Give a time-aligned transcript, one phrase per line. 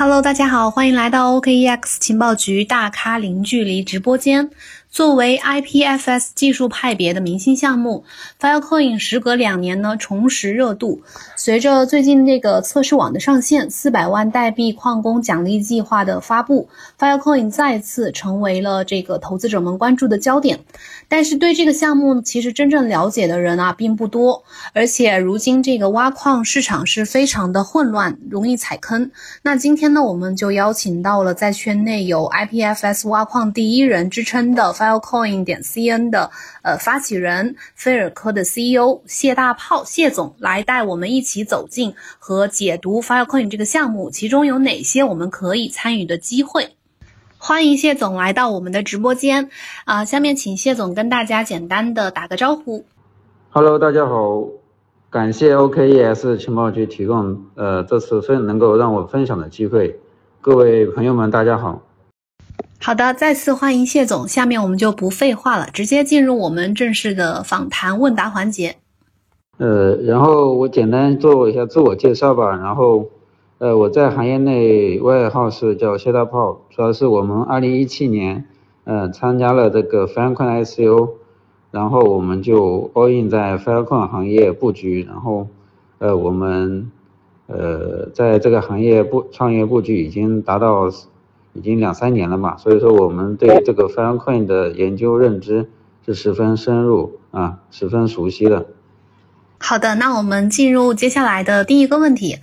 [0.00, 4.48] Hello，大家好，欢迎来到 OKEX 情报局大咖零距离直播间。
[4.98, 8.02] 作为 IPFS 技术派别的明星项目
[8.40, 11.00] ，Filecoin 时隔两年呢重拾热度。
[11.36, 20.58] 随着最近这个测试网的上线，四百万代币矿工奖励计划的发布，Filecoin 再次成为了这个投资者们关注的焦点。
[21.06, 24.42] 但是对这个项目其实真正了解的人啊并不多，
[24.72, 29.08] 而且如今这个挖矿市场是非常的混乱，容易踩坑。
[29.42, 34.72] 那今天呢，我们就邀请到了在圈内有 IPFS 挖矿第一人之称的。
[34.88, 36.30] Filecoin 点 cn 的
[36.62, 46.70] 呃发起人菲尔科的 CEO 谢大炮谢总来带我们一起走进和解读 Filecoin 这个项目，其中有哪些我们可以参与的机会？
[47.36, 49.50] 欢迎谢总来到我们的直播间
[49.84, 50.04] 啊！
[50.04, 52.84] 下面请谢总跟大家简单的打个招呼。
[53.50, 54.42] Hello，大家好，
[55.10, 60.00] 感谢 OKES 情报局提供呃这次分能够让我分享的机会，
[60.40, 61.82] 各位朋友们大家好。
[62.80, 64.26] 好的，再次欢迎谢总。
[64.26, 68.76] 下面我们就不废话了，直接进入我们正式的访谈问答环节。
[69.58, 72.56] 呃，然后我简单做一下自我介绍吧。
[72.56, 73.10] 然后，
[73.58, 78.46] 呃，我在行业内外号是叫谢大炮，主要是我们二零一七年，
[78.84, 81.10] 呃，参加了这个 Filecoin ICO，
[81.72, 85.02] 然后我们就 all in 在 Filecoin 行业布局。
[85.02, 85.48] 然后，
[85.98, 86.90] 呃，我们，
[87.48, 90.88] 呃，在这个行业布创业布局已经达到。
[91.54, 95.68] 已经两三年了嘛，所以说我们对这个 Filecoin 的研究认知
[96.06, 98.66] 是十分深入啊，十分熟悉的。
[99.58, 102.36] 好的，那我们进入接下来的第一个问题。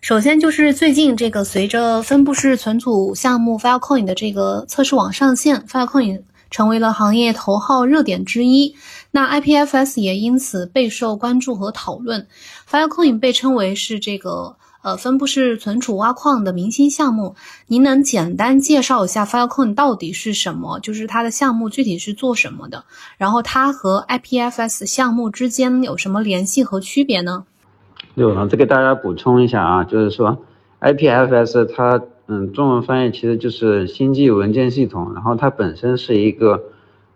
[0.00, 8.76] 首先就是最近这个随着分布式存储项目 Filecoin 的这个测试网上线，Filecoin 成为了行业头号热点之一。
[9.10, 12.28] 那 IPFS 也因此备受关注和讨论。
[12.70, 14.56] Filecoin 被称为是这个。
[14.88, 17.34] 呃，分布式存储挖矿的明星项目，
[17.66, 20.80] 您能简单介绍一下 Filecoin 到底是什么？
[20.80, 22.84] 就是它的项目具体是做什么的？
[23.18, 27.44] 然后它和 IPFS 项目之间有什么联系和区别呢？
[28.14, 30.38] 有，再给大家补充一下啊，就是说
[30.80, 36.62] IPFS 它，嗯，中文翻译其实就是星际文件系统，然后它本身是一个，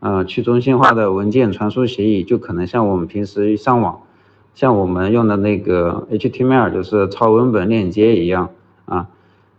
[0.00, 4.02] 呃，去中心化的文件传输协议，就可能像我们平时上网。
[4.54, 8.50] 像我们用的那个 HTML 就是超文本链接一样
[8.84, 9.08] 啊，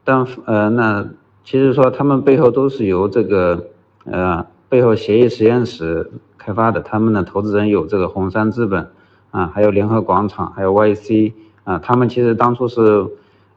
[0.04, 1.08] 但呃那
[1.44, 3.68] 其实说他们背后都是由这个
[4.06, 8.88] 呃背后协议实验室开发的，他们的投资人有这个红杉资本
[9.32, 11.34] 啊，还有联合广场，还有 YC
[11.64, 13.08] 啊，他们其实当初是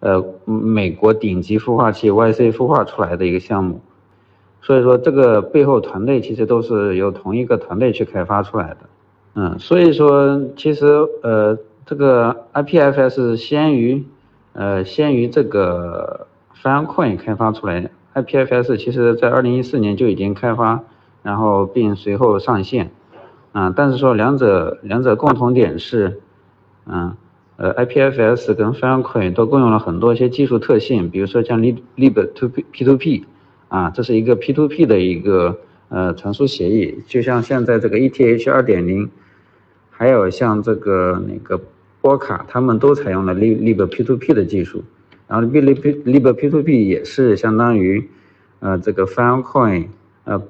[0.01, 3.81] 呃美国顶级孵化器 YC 孵化出来的一个项目，
[4.63, 8.79] 所以说这个背后团队其实都是由同一个团队去开发出来的。
[9.39, 10.87] 嗯，所以说其实
[11.23, 14.03] 呃，这个 IPFS 先于
[14.55, 16.27] 呃先于这个
[16.63, 20.83] Filecoin 开发出来，IPFS 其实在二零一四年就已经开发，
[21.23, 22.91] 然后并随后上线，
[23.53, 26.23] 啊，但是说两者两者共同点是，
[26.87, 27.15] 嗯，
[27.59, 33.27] 呃 IPFS 跟 Filecoin 都共用了很多一些技术特性，比如说像 lib lib to P to P，
[33.69, 35.59] 啊，这是一个 P to P 的一个
[35.91, 39.11] 呃传输协议，就像现在这个 ETH 二点零。
[39.99, 41.59] 还有像这个那个
[42.03, 44.85] 波卡，他们都采用了 lib lib p2p 的技术，
[45.27, 45.75] 然后 lib
[46.05, 48.07] lib p2p 也是相当于
[48.61, 49.87] 呃这个 Filecoin
[50.25, 50.43] 呃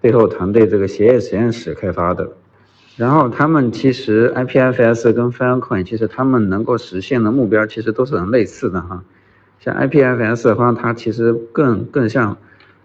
[0.00, 2.30] 背后团队这个协议实验室开发的，
[2.96, 9.02] 然后他们其实 IPFS 跟 Filecoin 其实他们能够实现的目标其实都是很类似的哈，
[9.58, 12.36] 像 IPFS 的话，它其实更更像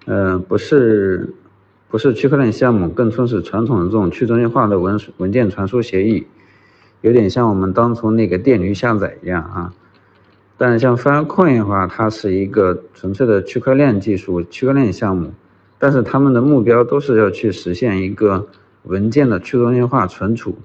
[0.06, 1.32] 呃不是。
[1.90, 6.28] 不是区块链项目，更像是传统的这种去中心化的文文件传输协议，
[7.00, 9.74] 有点像我们当初那个电驴下载一样啊。
[10.58, 15.32] 但是像 Filecoin 的话，它是一个纯粹的区块链技术、区块链项目，
[15.80, 18.48] 但是他们的目标都是要去实现一个
[18.84, 20.58] 文件的去中心化存储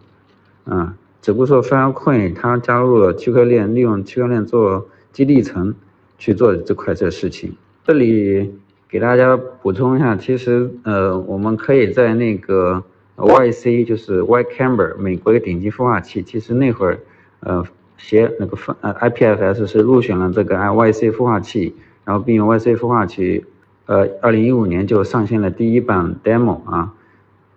[0.64, 0.96] 啊。
[1.20, 5.72] 只不过说 Filecoin 它加入了区块链，利用区块链做基地层
[6.18, 7.54] 去做这块这事情。
[7.84, 8.52] 这里。
[8.92, 12.84] 给大家补充一下，其实呃，我们可以在那个
[13.16, 16.98] YC，就是 Y Camber，美国一个顶级孵化器，其实那会儿
[17.40, 17.64] 呃，
[17.96, 21.74] 协那个分呃 IPFS 是入选了这个 YC 孵化器，
[22.04, 23.42] 然后并用 YC 孵化器，
[23.86, 26.92] 呃，二零一五年就上线了第一版 demo 啊，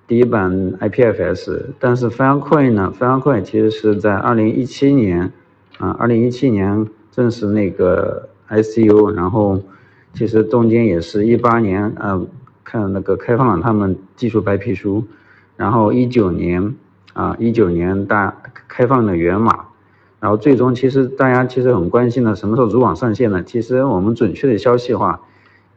[0.07, 0.49] 第一版
[0.79, 5.33] IPFS，但是 Filecoin 呢，Filecoin 其实是在二零一七年
[5.79, 9.61] 啊，二零一七年正式那个 ICU，然后。
[10.15, 12.25] 其实中间也是一八年，呃，
[12.63, 15.03] 看那个开放了他们技术白皮书，
[15.57, 16.73] 然后一九年，
[17.13, 18.33] 啊，一九年大
[18.67, 19.65] 开放的源码，
[20.21, 23.43] 然后最终其实大家其实很关心的什么时候主网上线呢？
[23.43, 25.19] 其实我们准确的消息的话，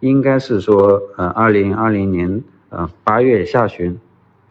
[0.01, 3.99] 应该是说呃二零二零年呃八月下旬。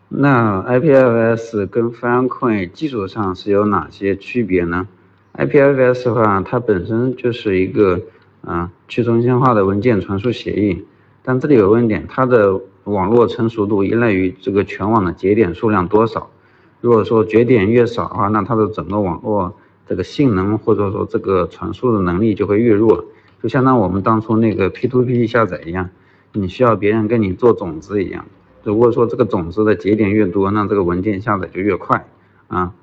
[0.09, 4.87] 那 IPFS 跟 Filecoin 技术上是有哪些区别呢
[5.37, 8.01] ？IPFS 的话，它本身就是一个
[8.41, 10.85] 啊去中心化的文件传输协议，
[11.23, 16.29] 但这里有问题，它的网络成熟度依赖于这个全网的节点数量多少。
[16.79, 19.53] 如果说节点越少的话，那它的整个网络
[19.87, 23.03] 这个性能或者说这个传输的能力就会越弱，
[23.41, 25.89] 就相当于我们当初那个 P2P 下载一样，
[26.33, 28.25] 你需要别人跟你做种子一样。
[28.63, 32.07] 如果说这个种子的节点越多，那这个文件下载就越快
[32.47, 32.73] 啊。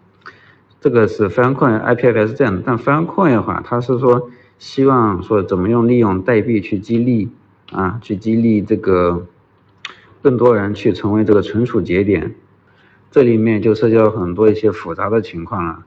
[0.80, 7.28] 这个是 Filecoin IPFS 这样的，但 Filecoin 的话，它是说希望说怎么用利用代币去激励
[7.72, 9.26] 啊，去激励这个
[10.22, 12.34] 更多人去成为这个存储节点。
[13.10, 15.84] 这里面就涉及到很多一些复杂的情况了，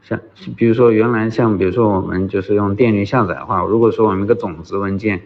[0.00, 0.20] 像
[0.56, 5.20] 比如说原来像比如说我们就是用电力下载的话，如果说我们一个种子文件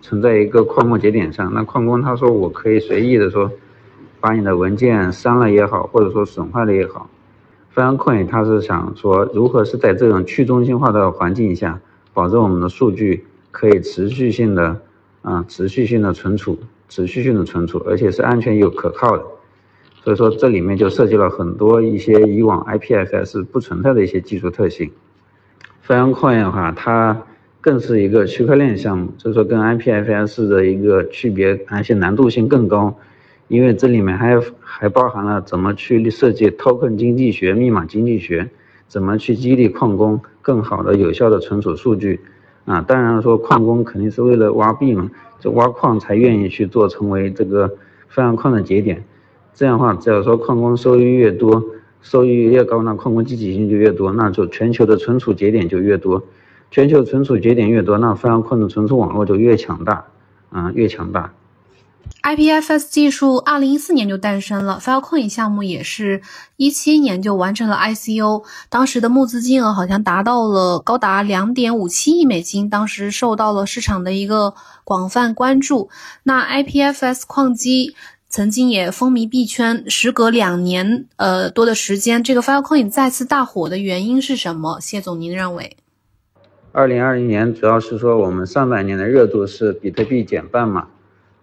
[0.00, 3.52] 存在一个矿工节点上，那矿工他说我可以随意的说
[4.18, 7.08] 把你的文件删了也好，或者说损坏了也好
[7.72, 11.80] ，Filecoin 他是想说如何是在这种去中心化的环境下，
[12.16, 14.80] 保证我们的数据可以持续性的
[15.20, 16.58] 啊持续性的存储，
[16.88, 19.22] 持续性的存储，而且是安全又可靠的。
[20.02, 24.90] 所以说这里面就涉及了很多一些以往 IPFS 不存在的一些技术特性。
[25.86, 27.22] Filecoin 的话，它
[27.60, 32.96] 更是一个区块链项目，所以说跟 IPFS 的一个区别，而且难度性更高，
[33.48, 38.48] 因为这里面还还包含了怎么去设计 Token 经济学、密码经济学，
[38.88, 42.20] 怎么去激励矿工更好的、有效的存储数据。
[42.66, 45.10] 啊，当然说矿工肯定是为了挖币嘛，
[45.40, 47.68] 就挖矿才愿意去做成为这个
[48.12, 49.04] Filecoin 的节点。
[49.54, 51.64] 这样的话，只要说矿工收益越多，
[52.00, 56.22] 收益越高，那矿工积极性就越多，那就全球的存储节点就越多，
[56.70, 60.04] 全球存储节点越多，那 Filecoin 的存储网络就越强大，
[60.50, 61.32] 啊，越强大。
[62.22, 66.22] IPFS 技术二零一四年就诞生了，Filecoin 项目也是
[66.56, 74.54] 一七年就完成了 ICO，当时的募资金额好像达到了高达两点五七亿美金，当时受到了市场的一个
[74.84, 75.90] 广泛关注。
[76.24, 77.94] 那 IPFS 矿机。
[78.28, 84.78] 曾经也风靡币圈，时隔两年呃多的时间，这个 Filecoin 再次大火的原因是什么？
[84.80, 85.76] 谢总，您认为？
[86.72, 90.88] 二零二零年主要是说我们上半年的热度是比特币减半嘛，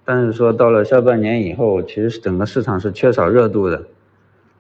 [0.05, 3.88] 但是说到了下半年以后，其实整个市场是缺少热度的，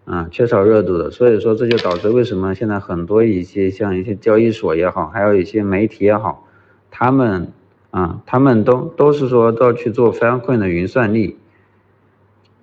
[0.05, 6.47] 啊，缺少热度的，所以说这就导致为什么现在很多一些像一些交易所也好，还有一些媒体也好，
[6.89, 7.51] 他们
[7.91, 11.37] 啊，他们都都是说都要去做非常快的云算力。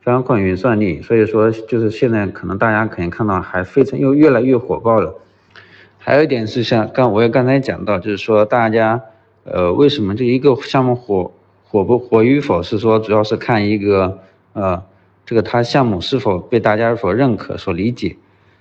[0.02, 5.14] 非常宽云算力，所以说就是现在可能大家可以看到还非常又越来越火爆了。
[5.98, 9.02] 还有一点是像刚我也刚才讲到，就是说大家
[9.44, 11.30] 呃为什么这一个项目火
[11.70, 14.18] 火不火与否是说主要是看一个
[14.54, 14.82] 呃
[15.24, 18.16] 这个它项目是否被大家所认可所理解。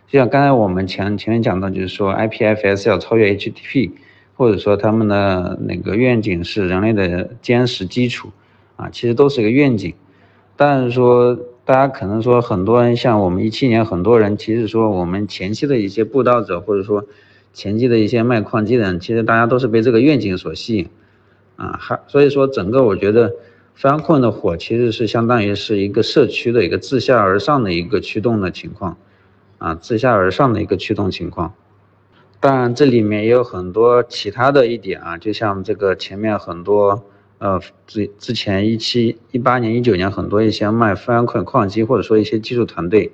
[0.08, 3.92] 就像刚才我们前前面讲到，就是说 IPFS 要超越 HTTP，
[4.36, 8.30] 或者说他们的那个愿景是人类的坚实基础
[8.76, 9.94] 啊，其实都是一个愿景。
[10.56, 11.36] 但是说，
[11.66, 17.06] 大家可能说很多人像我们一七年很多人，其实说我们前期的一些布道者，或者说
[17.54, 20.88] 前期的一些卖矿机的人，其实大家都是被这个愿景所吸引，
[21.60, 23.32] 啊，还所以说整个我觉得
[23.78, 28.98] Filecoin 的火其实是相当于是一个社区的一个自下而上的一个驱动的情况，
[29.58, 31.54] 啊，自下而上的一个驱动情况。
[32.40, 37.04] 当然这里面也有很多其他的一点啊，就像这个前面很多。
[37.42, 37.58] 呃，
[37.88, 43.14] 之之前一七一八年、一九年，很多一些卖 Filecoin 矿机或者说一些技术团队，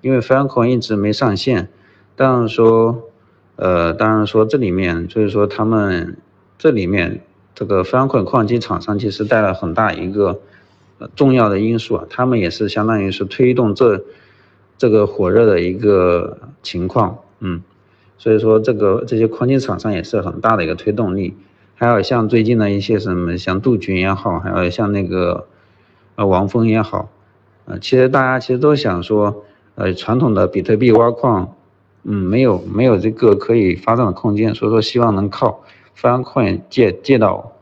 [0.00, 1.68] 因为 Filecoin 一直没上线，
[2.14, 3.10] 当然说，
[3.56, 6.16] 呃，当然说这里面就是说他们
[6.56, 7.22] 这里面
[7.54, 10.40] 这个 Filecoin 矿机厂商其实带来很大一个
[10.98, 14.04] 呃重要的因素啊，他们也是相当于是推动这
[14.76, 17.62] 这个火热的一个情况，嗯，
[18.18, 21.36] 所以说这个这些矿机厂商也是很大的一个推动力。
[21.76, 25.48] 还有像最近的一些什么，像杜鹃也好，还有像那个
[26.14, 27.10] 呃王峰也好，
[27.64, 29.44] 呃，其实大家其实都想说，
[29.74, 31.56] 呃，传统的比特币挖矿，
[32.04, 35.63] 嗯，没有没有这个可以发展的空间，所以说希望能靠
[35.98, 37.52] Filecoin 借借到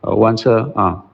[0.00, 1.04] 呃弯车啊。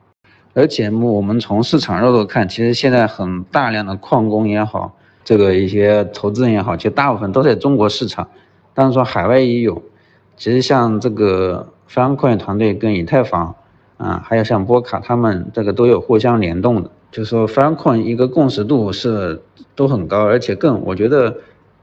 [0.53, 8.27] 而且我们从市场热度看，其实现在很大量的矿工也好，这个一些投资人也好，其实大部分都在中国市场，
[8.73, 9.81] 当然说海外也有。
[10.35, 11.67] 其实像这个。
[11.91, 13.53] 方块团队跟以太坊，
[13.97, 19.41] 啊，还有像波卡，他们这个都有互相联动的，就是说方块一个共识度是
[19.75, 21.35] 都很高，而且更我觉得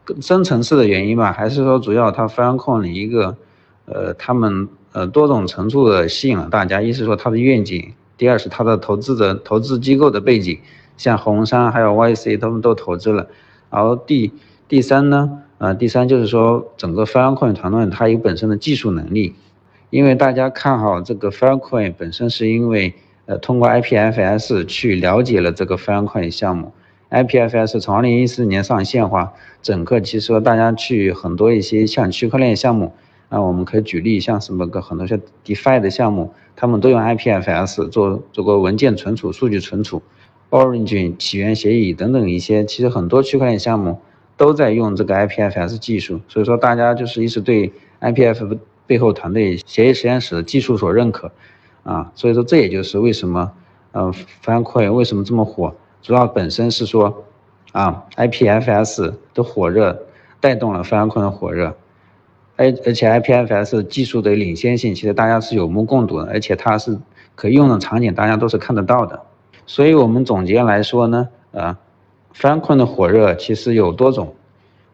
[0.04, 3.36] 更深层次的原因吧，还是说主要它 Filecoin 的一个
[3.84, 10.58] 呃他们呃多种程度的吸引了大家，一是说它的愿景，第二是它的投资者投资机构的背景，
[10.96, 13.28] 像红杉还有 YC 他们都投资了，
[13.70, 14.32] 然后第
[14.66, 19.34] 第三呢，呃第三就是说整个 Filecoin 团队它有本身的技术能力，
[19.90, 22.94] 因为大家看好这个 Filecoin 本身是因为
[23.26, 26.72] 呃通过 IPFS 去了解了这个 Filecoin 项目。
[27.10, 32.92] IPFS 从二零一四年上线化，整个其实大家去很多一些像区块链项目
[33.28, 40.00] 啊，我们可以举例像什么个很多像 DeFi 的项目，他们都用 IPFS 做做过文件存储、数据存储
[40.50, 44.00] ，Origin 起源协议等等一些，其实很多区块链项目
[44.36, 51.30] 都在用这个 IPFS 技术，所以说大家就是一直对 IPF 背后团队协议实验室的技术所认可
[51.82, 53.52] 啊，所以说这也就是为什么
[53.92, 54.10] 呃
[54.44, 55.74] Filecoin 为什么这么火。
[56.00, 57.24] 主要本身是说，
[57.72, 60.06] 啊，IPFS 的火热
[60.40, 61.76] 带动了 Filecoin 的火热，
[62.58, 66.98] 而而且 IPFS 技术的领先性，其实大家是有目共睹的，而且它是
[67.36, 69.22] 可用的场景，大家都是看得到的。
[69.64, 71.78] 所以我们总结来说呢，啊
[72.34, 74.34] ，Filecoin 的火热其实有多种，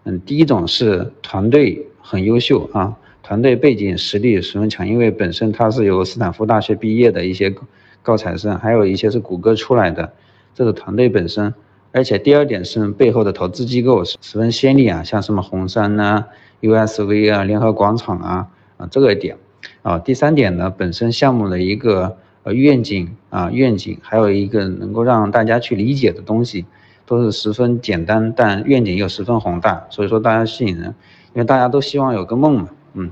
[0.04, 7.54] 嗯，第一种是团队很优秀啊，团队背景实力十分强，因为本身它是由斯坦福大学毕业的一些
[8.02, 10.12] 高材生，还有一些是谷歌出来的。
[10.54, 11.54] 这个团队本身，
[11.92, 16.26] 而且第二点是背后的投资机构十分先例啊，像什么红杉呐、
[16.66, 19.36] USV 啊、联合广场啊啊这个点
[19.82, 19.98] 啊。
[19.98, 26.64] 第三点呢，本身项目的一个呃愿景啊愿景，还有一个能够让大家去理解的东西，
[27.06, 30.86] 都是十分简单，但愿景又十分宏大，所以说大家吸引人，
[31.34, 33.10] 因为大家都希望有个梦嘛，嗯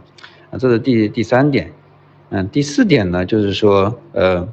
[0.50, 1.72] 啊这是第第三点，
[2.30, 4.48] 嗯第四点呢就是说呃。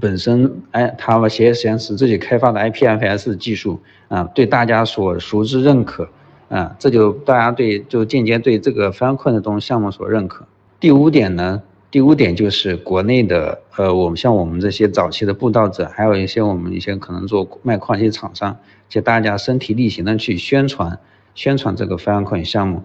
[0.00, 6.08] 本身，哎，他们协议实验室自己开发的 IPFS 技术啊，对大家所熟知认可，
[6.50, 10.44] 啊，这就大家对就间接对这个 Filecoin 的这种项目所认可。
[10.80, 18.56] 第五点呢，第五点就是国内的，呃，我们像我们这些早期的布道者，还有一些我们一些可能做卖矿机厂商，
[18.88, 20.98] 就大家身体力行的去宣传
[21.36, 22.82] 宣传这个 Filecoin 项目，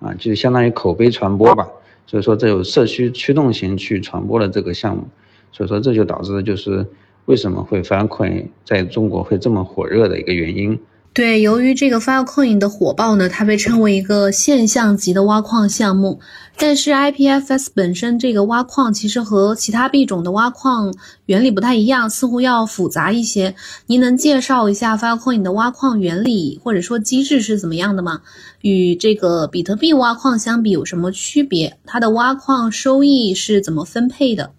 [0.00, 1.66] 啊，就相当于口碑传播吧。
[2.06, 5.08] 所以说，这有社区驱动型去传播的这个项目。
[5.52, 6.86] 所以说，这就导致就是
[7.24, 10.78] 为什么会 Filecoin 在中国会这么火热的一个原因。
[11.16, 16.20] 对，由于这个 Filecoin 的火爆呢，它被称为一个现象级的挖矿项目。
[16.58, 20.92] 但是 IPFS 本身这个挖矿其实和其他币种的挖矿
[21.24, 23.54] 原理不太一样，似乎要复杂一些。
[23.86, 28.20] 您能介绍一下 Filecoin 的挖矿原理或者说机制是怎么样的吗？
[28.60, 31.78] 与这个比特币挖矿相比有什么区别？
[31.86, 34.50] 它的挖矿收益是怎么分配的？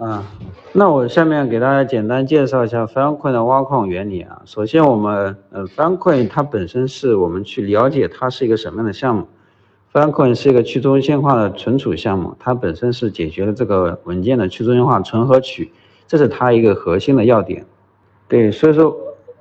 [0.00, 0.24] 啊，
[0.72, 4.40] 那我下面给大家简单介绍一下 Filecoin 的挖矿原理啊。
[4.46, 9.28] 首先，我们呃，Filecoin 它本身是我们去了解它是一个什么样的项目。
[9.92, 15.70] Filecoin 是一个去中心化的存储项目，它本身是解决了这个文件的去中心化存和取，
[16.06, 17.66] 这是它一个核心的要点。
[18.26, 18.96] 对，所以说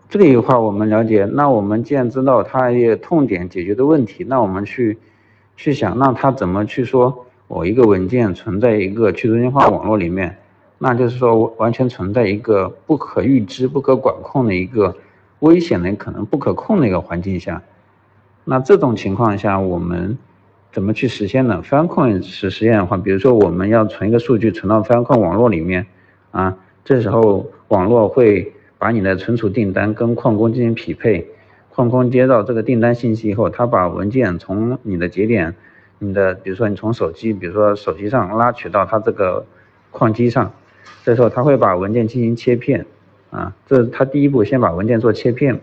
[0.09, 4.97] 这里的话我们了解，那我们既然知道它一个痛点解决的问题，那我们去
[5.55, 10.35] 去想，那它怎么去说我一个文件存在一个去中心化网络里面？
[10.81, 14.95] 那就是说，完全存在一个不可预知、不可管控的一个
[15.39, 17.61] 危险的、可能不可控的一个环境下。
[18.45, 20.17] 那这种情况下，我们
[20.71, 25.85] 怎么去实现呢分矿实实现的话，比如说我们要存一个数据存到分矿网络里面
[26.31, 31.27] 啊，这时候网络会把你的存储订单跟矿工进行匹配，
[31.67, 35.53] 矿工接到这个订单信息以后，他把文件从你的节点、
[35.97, 39.45] 你的比如说你从手机，比如说手机上拉取到他这个
[39.91, 40.53] 矿机上。
[41.03, 42.85] 这时候他会把文件进行切片，
[43.31, 45.59] 啊，这是他第一步，先把文件做切片，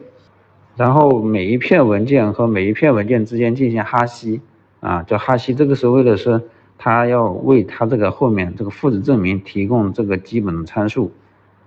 [0.77, 4.41] 然后每一片文件和每一片文件之间进行哈希，
[4.81, 6.41] 啊，叫哈希，这个是为了是
[6.79, 11.13] 他要为他这个后面这个父子证明提供这个基本的参数，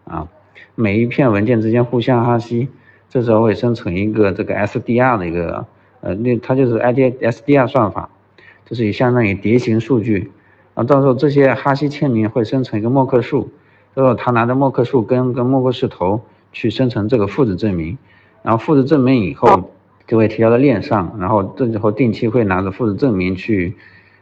[0.04, 0.28] 啊，
[0.76, 2.68] 每一片文件之间互相哈希，
[3.10, 5.66] 这时候会生成一个这个 SDR 的一个，
[6.02, 8.10] 呃，那它就是 ID SDR 算法，
[8.66, 10.32] 就是相当于叠形数据。
[10.80, 13.50] 啊，到时候这些哈希签名会生成一个默克数，
[13.94, 16.22] 之后他拿着默克数跟跟默克数头
[16.54, 17.98] 去生成这个复制证明，
[18.44, 19.72] 然后复制证明以后
[20.08, 23.76] 就会提交到链上，然后这时候定期会拿着复制证明去，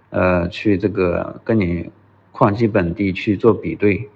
[0.10, 1.92] 呃，去这个跟你
[2.32, 4.10] 矿机本地去做比对。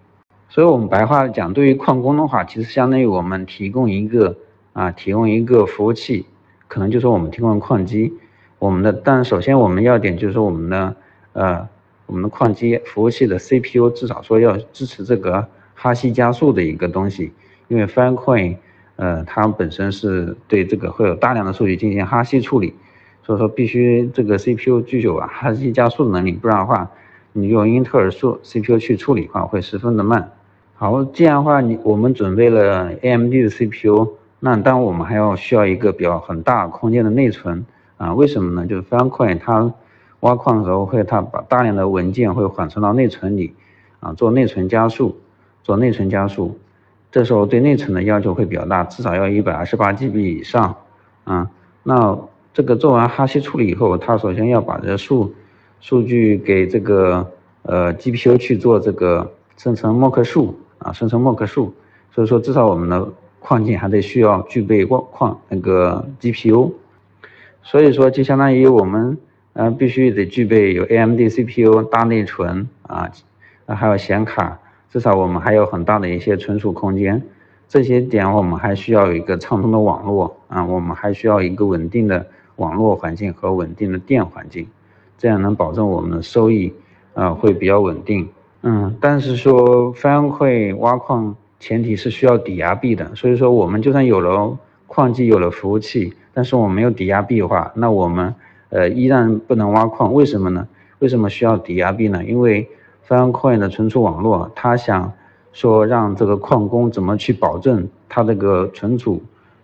[0.49, 4.35] 所以我们白话讲，对于矿工的话，其实相当于我们提供一个
[4.73, 6.25] 啊，提供一个服务器，
[6.67, 8.15] 可能就是我们提供矿机，
[8.57, 10.95] 我们的，但首先我们要点就是说我们的
[11.33, 11.69] 呃。
[12.11, 17.31] 我们的矿机服务器的 CPU 至少说要支持这个哈希加速的一个东西，
[17.69, 18.57] 因为 Filecoin，
[18.97, 22.75] 呃，它本身是对这个会有大量的数据进行哈希处理，
[23.23, 26.91] 所以说必须这个 CPU 具有啊哈希加速的能力，不然的话，
[27.31, 30.33] 你用英特尔数 CPU 去处理的话会十分的慢。
[30.75, 37.65] 好，这样的话你我们准备了 AMD 的 CPU，那当我们还要需要一个比较很大空间的内存
[37.95, 38.67] 啊，为什么呢？
[38.67, 39.73] 就是 Filecoin 它
[40.21, 43.53] 挖矿的时候会它把大量的文件会缓存到内存里
[43.99, 45.19] 啊，做内存加速，
[45.61, 46.57] 做内存加速。
[47.11, 50.75] 这时候对内存的要求会比较大，至少要一百二十八 GB 以上，
[51.25, 51.49] 啊，
[51.83, 52.17] 那
[52.53, 55.33] 这个做完哈希处理以后，它首先要把这数
[55.81, 57.29] 数据给这个
[57.63, 61.73] 呃 GPU 去做这个生成默克数啊，生成默克数，
[62.13, 63.05] 所以说至少我们的
[63.39, 66.71] 矿井还得需要具备矿矿那个 GPU，
[67.61, 69.17] 所以说就相当于我们
[69.53, 73.11] 呃必须得具备有 AMD CPU 大内存啊，
[73.67, 74.59] 还有显卡。
[74.89, 77.21] 至少我们还有很大的一些存储空间，
[77.67, 82.27] 这些点我们还需要有一个畅通的网络啊，我们还需要一个稳定的
[82.57, 84.67] 网络环境和稳定的电环境，
[85.17, 86.73] 这样能保证我们的收益
[87.13, 88.27] 啊会比较稳定。
[88.63, 98.35] 嗯，但是说翻会挖矿前提是需要抵押币的，所以说我们就算有了矿机有了服务器，但是我们没有抵押币的话，那我们
[98.71, 100.11] 呃依然不能挖矿。
[100.13, 100.67] 为什么呢？
[100.99, 102.25] 为什么需要抵押币呢？
[102.25, 102.67] 因为
[103.07, 105.13] Filecoin 的存储网络，他想
[105.53, 109.21] 说让这个矿工怎么去保证他这个存储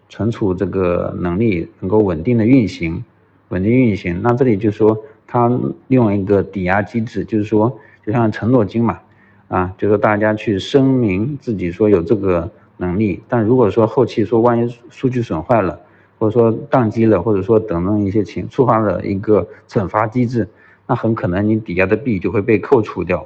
[0.09, 3.03] 存储这个能力能够稳定的运行，
[3.49, 4.21] 稳定运行。
[4.21, 5.51] 那这里就说他
[5.87, 8.99] 用一个抵押机制，就是说就像承诺金嘛，
[9.47, 15.79] 啊，就是大家去声明自己说有这个能力，但如果说后期说万一数据损坏了，
[16.19, 20.47] 或者说宕机了，或者说等等一些情触发了一个惩罚机制，
[20.87, 23.25] 那很可能你抵押的币就会被扣除掉。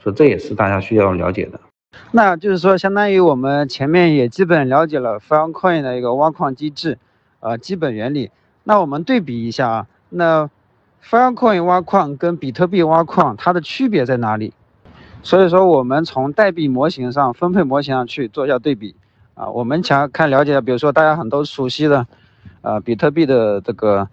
[0.00, 1.60] 所以这也是大家需要了解的。
[2.12, 6.98] 那就是说，相当于我们前面也基本了解了 Filecoin 的一个挖矿机制，
[7.40, 8.30] 呃，基本原理。
[8.64, 10.50] 那我们对比一下啊，那
[11.02, 14.52] Filecoin 挖矿跟比特币挖矿它的区别在哪里？
[15.22, 18.94] 所以说，我们从代币模型上、分配模型上去做一下对比
[19.38, 19.48] 啊。
[19.48, 22.06] 我们想要看了解，比如说大家很多熟悉的，
[22.62, 24.08] 呃，比特币的这个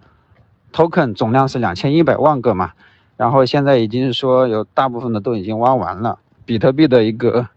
[0.72, 2.72] token 总量是两千一百万个嘛。
[3.16, 6.18] 然后现在已经说有大部分的都已经挖完了。
[6.44, 7.48] 比特币的一个，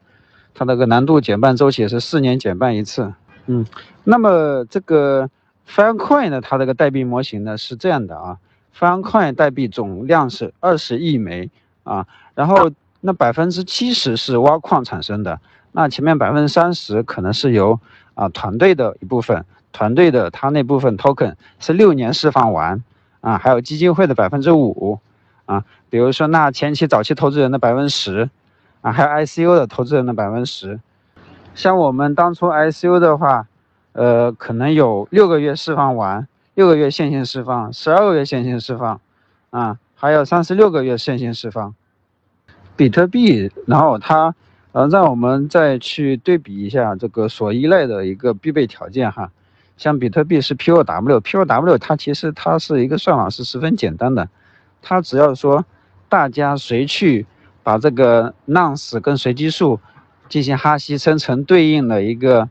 [0.55, 3.13] 它那个难度减半周期是四年减半一次。
[3.45, 3.65] 嗯，
[4.03, 5.29] 那么这个
[5.67, 8.37] Fincoin 呢，它这个代币模型呢是这样的啊
[8.75, 11.51] ，Fincoin 代币总量是二十亿枚
[11.83, 15.39] 啊，然后那百分之七十是挖矿产生的，
[15.71, 17.79] 那前面百分之三十可能是由
[18.15, 22.83] 啊团队的一部分，团队的他那部分 token 是六年释放完
[23.21, 24.99] 啊，还有基金会的百分之五。
[25.45, 28.29] 啊，比如说那前期早期投资人的百分之十，
[28.81, 30.79] 啊，还有 ICO 的投资人的百分之十，
[31.55, 33.47] 像我们当初 ICO 的话，
[33.93, 39.01] 呃，可能有六个月释放完，六个月线性释放，十二个月线性释放，
[39.49, 41.73] 啊，还有三十六个月线性释放。
[42.75, 44.35] 比特币，然后它，
[44.71, 49.31] 呃，让我们再去对比一下这个所依赖的一个必备条件哈，
[49.77, 54.29] 像比特币是 POW，POW 它其实它是一个算法是十分简单的。
[54.81, 55.65] 它只要说，
[56.07, 57.25] 大家谁去
[57.63, 59.79] 把这个 nonce 跟随机数
[60.29, 62.47] 进行哈希生成对应的一个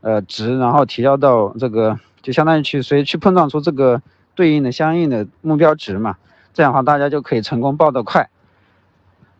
[0.00, 4.02] 呃值，然后提交到这个，就相当于去谁去碰撞出这个
[4.34, 6.16] 对应的相应的目标值嘛，
[6.52, 8.28] 这样的话大家就可以成功报得快。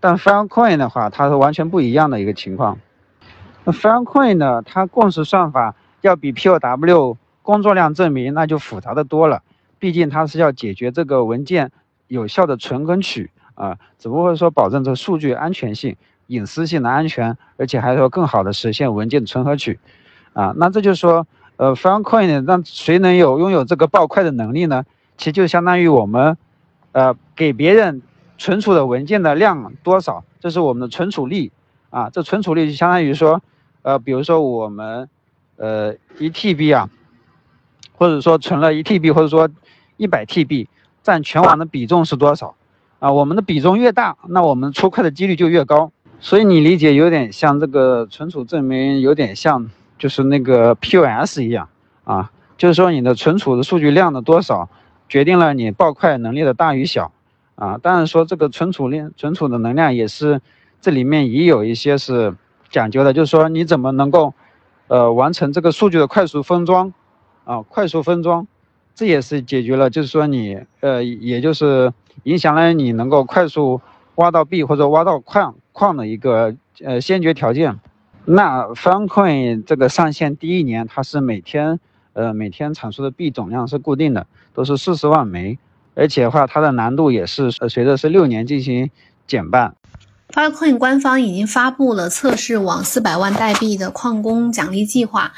[0.01, 2.79] 但 Filecoin 的话，它是完全不一样的一个情况。
[3.65, 9.43] 那 Filecoin 呢，它共识算法要比 POW 工作量证明那就复杂的多了，
[9.79, 11.71] 毕竟它是要解决这个文件。
[12.11, 15.95] 有效的存跟取啊，只不过说保证这数据安全性、
[16.27, 19.79] 隐私性的安全，而且还说更好的实现文件存和取，
[20.33, 21.25] 啊，那这就是说，
[21.57, 24.85] 呃，Filecoin 让谁能有拥有这个报快的能力呢？
[25.19, 26.37] 其实就相当于我们，
[26.91, 28.03] 呃，给别人
[28.41, 31.53] 存储的文件的量多少，这是我们的存储力
[31.91, 33.43] 啊，这存储力就相当于说，
[33.83, 35.11] 呃，比如说我们，
[35.57, 36.89] 呃，一 TB 啊，
[37.97, 39.47] 或者说存了一 TB，或者说
[39.99, 40.67] 一百 TB。
[41.03, 42.55] 占全网的比重是多少？
[42.99, 45.93] 啊，我们的比重越大，那我们出快的几率就越高。
[46.21, 51.69] 所以你理解有点像这个存储证明，有点像就是那个 POS 一样
[52.05, 54.69] 啊，就是说你的存储的数据量的多少，
[55.09, 57.11] 决定了你报快能力的大与小
[57.61, 57.79] 啊。
[57.79, 60.41] 当然说这个存储量、存储的能量也是
[60.81, 62.35] 这里面也有一些是
[62.69, 64.35] 讲究的，就是说你怎么能够
[64.89, 66.93] 呃完成这个数据的快速分装
[67.45, 68.49] 啊，快速分装。
[68.93, 71.91] 这也是解决了，就是说你，呃，也就是
[72.25, 73.81] 影响了你能够快速
[74.17, 77.79] 挖到币或者挖到矿矿的一个呃先决条件。
[78.27, 81.81] 那 Funcoin 这个上线第一年，它是每天
[82.13, 85.59] 呃每天产出的币总量是固定的，都是四十万枚，
[85.95, 88.91] 而且的话它的难度也是随着是六年进行
[89.27, 89.75] 减半。
[90.33, 95.33] Filecoin 官方已经发布了测试网四百万代币的矿工奖励计划。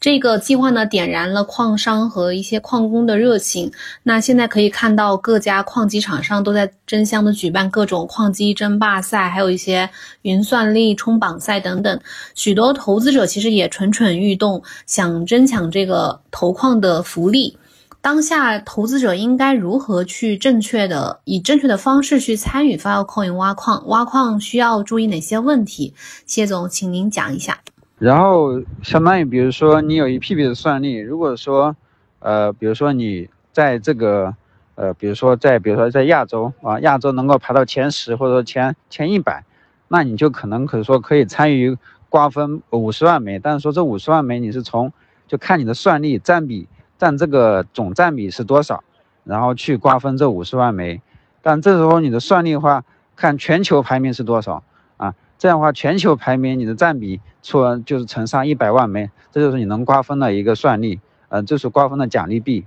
[0.00, 3.70] 这个计划呢，点燃了矿商和一些矿工的热情。
[4.02, 9.88] 那现在可以看到，各家矿机厂商都在争相的举办各种矿机争霸赛，还有一些
[10.22, 12.00] 云算力冲榜赛等等。
[12.34, 17.56] 许多投资者其实也蠢蠢欲动，想争抢这个投矿的福利。
[18.02, 23.86] 当下投资者应该如何去正确的以正确的方式去参与 Filecoin 挖矿？
[23.86, 25.94] 挖矿需要注意哪些问题？
[26.26, 27.60] 谢总，请您讲一下。
[28.00, 31.76] 然后相当于，比如说你有一批笔的算力，如果说，
[32.18, 34.34] 呃，比如说你在这个，
[34.74, 39.44] 呃，比如说在，比如说在亚洲啊，亚洲能够排到前十或者说前前一百，
[39.86, 43.38] 那你就可能可以说可以参与瓜分五十万枚。
[43.38, 44.92] 但是说这五十万枚你是从
[45.28, 46.66] 就看你的算力占比
[47.02, 48.84] 占这个总占比是多少，
[49.24, 51.02] 然后去瓜分这五十万枚。
[51.42, 52.84] 但这时候你的算力的话，
[53.16, 54.62] 看全球排名是多少
[54.98, 55.12] 啊。
[55.36, 62.64] 这样的话，全球排名你的占比除就是乘上一百万枚，这就是你能瓜分的一个算力，呃，这是瓜分的奖励币。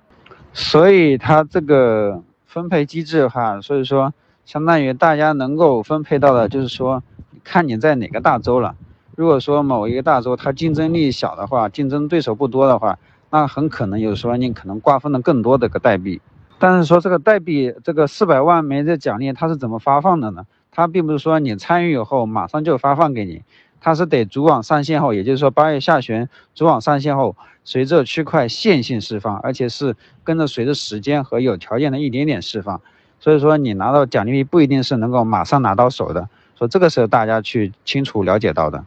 [0.52, 7.02] 所以它这个分配机制的话，所以说相当于大家能够分配到的，就是说
[7.46, 8.76] 看你在哪个大洲了。
[9.16, 13.00] 如果说某一个大洲它竞争力小的话，竞争对手不多的话，
[13.38, 16.22] 那很可能有时候你可能瓜分了更多的个代币。
[16.58, 20.46] 但是说这个代币这个四百万枚的奖励它是怎么发放的呢？
[20.72, 23.42] 它并不是说你参与以后马上就发放给你，
[23.82, 32.80] 它是得主网上线后，也就是说八月下旬主网上线后，随着区块线性释放，而且是跟着随着时间和有条件的一点点释放，
[33.20, 38.86] 所以说你拿到奖励币不一定是能够马上拿到手的，说这个是大家去清楚了解到的，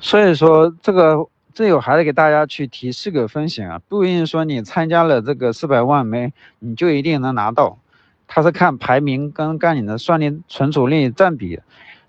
[0.00, 7.78] 所以说这个这有还得给大家去提示个风险啊，不一定说你参加了这个四百万枚你就一定能拿到。
[8.26, 11.58] 它是看排名跟干你的算力存储力占比，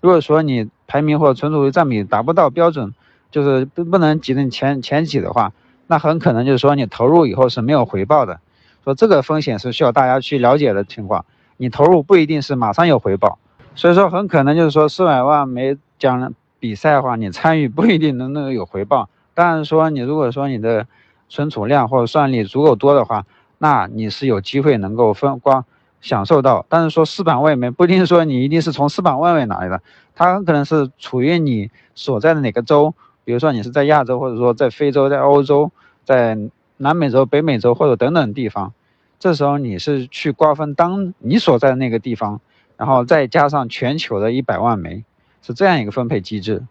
[0.00, 2.94] 如果说你排名或存储率占比达不到标准，
[3.30, 5.52] 就是不不能挤进前前几的话，
[5.88, 8.38] 那很可能就是说你投入以后是没有回报的。
[8.84, 11.24] 说这个风险是需要大家去了解的情况，
[11.56, 13.38] 你投入不一定是马上有回报，
[13.74, 19.08] 所以说很可能就是说四百万枚奖比赛的话，你参与不一定能能有回报。
[19.34, 20.86] 但是说你如果说你的
[21.28, 23.26] 存储量或者算力足够多的话，
[23.58, 25.64] 那你是有机会能够分光。
[26.00, 29.80] 享受到，但是说四百万枚不一定说你一定是从四百万枚拿来的，
[30.16, 32.92] 它很可能是处于你所在的哪个州，
[33.24, 35.70] 比如说你是在亚洲，或者说在非洲、在欧洲、
[36.04, 36.36] 在
[36.78, 38.74] 南美洲、北美洲或者等等地方，
[39.20, 42.40] 这时候你是去瓜分当你所在的那个地方，
[42.76, 45.04] 然后再加上全球的一百万枚，
[45.40, 46.64] 是这样一个分配机制。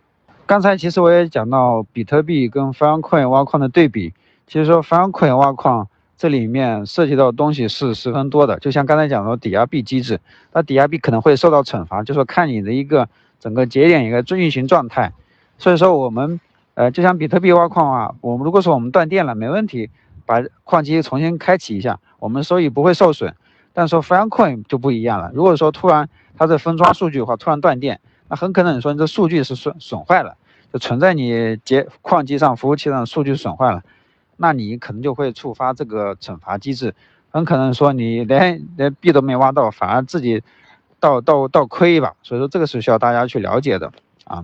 [0.52, 4.14] 刚才其实我也讲到比特币跟 Falcon 挖矿的对比，
[4.48, 5.88] 其实说 Falcon 挖矿。
[6.18, 10.20] 这里面涉及到的东西是十分多的，就像刚才讲的抵押币机制，
[10.52, 13.08] 那抵押币可能会受到惩罚，就说看你的一个
[13.40, 15.14] 整个节点一个运行状态。
[15.58, 16.42] 所以说我们，
[16.74, 19.90] 呃，就像比特币挖矿啊，我们如果说我们断电了，没问题，
[20.26, 23.34] 把矿机重新开启一下，我们收益不会受损。
[23.72, 30.36] 但说 Falcon 就不一样了，如果说突然它的分装数据的话，突然断电，那很可能你说你这数据是损损坏了，
[30.72, 33.84] 就存在你节矿机上服务器上数据损坏了。
[34.38, 36.96] 那你可能就会触发这个惩罚机制，
[37.30, 40.42] 很可能说你连连币都没挖到，反而自己
[41.00, 42.16] 倒倒倒亏一把。
[42.24, 43.92] 所以说这个是需要大家去了解的
[44.24, 44.44] 啊。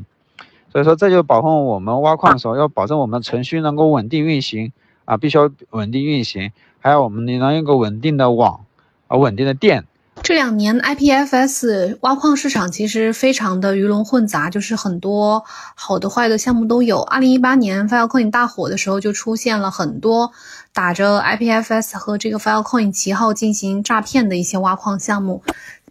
[0.70, 4.72] 所以说这就保护我们挖矿的时候要保证我们程序能够稳定运行
[5.06, 8.66] 啊，必须要稳定运行，还有我们你能有个稳定的网
[9.08, 9.86] 啊，稳定的电。
[10.28, 17.00] 这两年 IPFS 挖矿市场其实非常的鱼龙混杂，就是很多好的坏的项目都有。
[17.02, 20.34] 二零一八年 Filecoin 大火的时候，就出现了很多
[20.74, 25.42] 打着 IPFS 和这个 Filecoin 旗号进行诈骗的一些挖矿项目，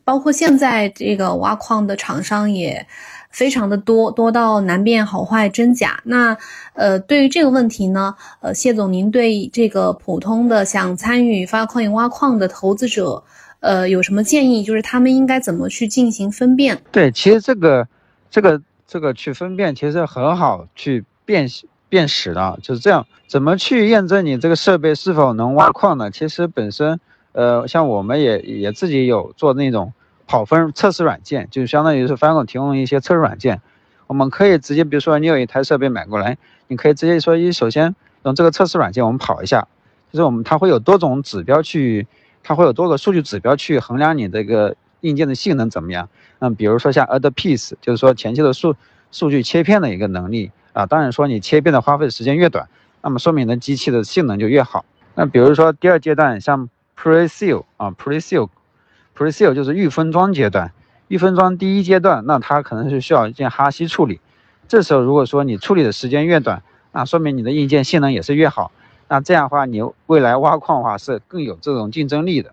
[0.05, 2.87] 包括现在这个挖矿的厂商也
[3.31, 6.01] 非常的多，多到难辨好坏真假。
[6.05, 6.37] 那
[6.75, 13.25] 呃，对于这个问题呢，呃，谢总，您对这个普通的想参与 Filecoin 挖矿的投资者？
[13.67, 14.63] 呃，有什么建议？
[14.63, 16.81] 就是他们应该怎么去进行分辨？
[16.93, 17.89] 对，其实这个、
[18.31, 21.49] 这个、这个去分辨，其实很好去辨
[21.89, 23.05] 辨识的，就是这样。
[23.27, 26.13] 怎么去验证你这个设备是否能挖矿呢？
[26.13, 27.01] 其实本身，
[27.33, 29.93] 呃，像我们也也自己有做那种
[30.29, 33.61] 跑分测试软件，就相当于是翻工提供一些测试软件。
[34.07, 39.67] 我们可以直接，比如说你有一台设备买过来，你可以直接说，一首先用这个测试软件我们跑一下，
[40.13, 42.07] 就是我们它会有多种指标去。
[42.49, 46.09] 它会有多个数据指标去衡量你这个硬件的性能怎么样？
[46.39, 48.77] 嗯，比如说像 add piece，就是说前期的数
[49.11, 50.87] 数据切片的一个能力啊。
[50.87, 52.69] 当然说你切片的花费时间越短，
[53.03, 54.85] 那么说明你的机器的性能就越好。
[55.17, 60.71] 那比如说第二阶段像 Pre-Seal 啊，Pre-Seal，Pre-Seal 就是预封装阶段。
[61.09, 64.21] 预封装第一阶段，那它可能是需要一件哈希处理。
[64.69, 68.71] 这时候如果说你处理的时间越短，那说明你的硬件性能也是越好。
[69.09, 72.53] 那这样的话，你未来挖矿的话是更有这种竞争力的。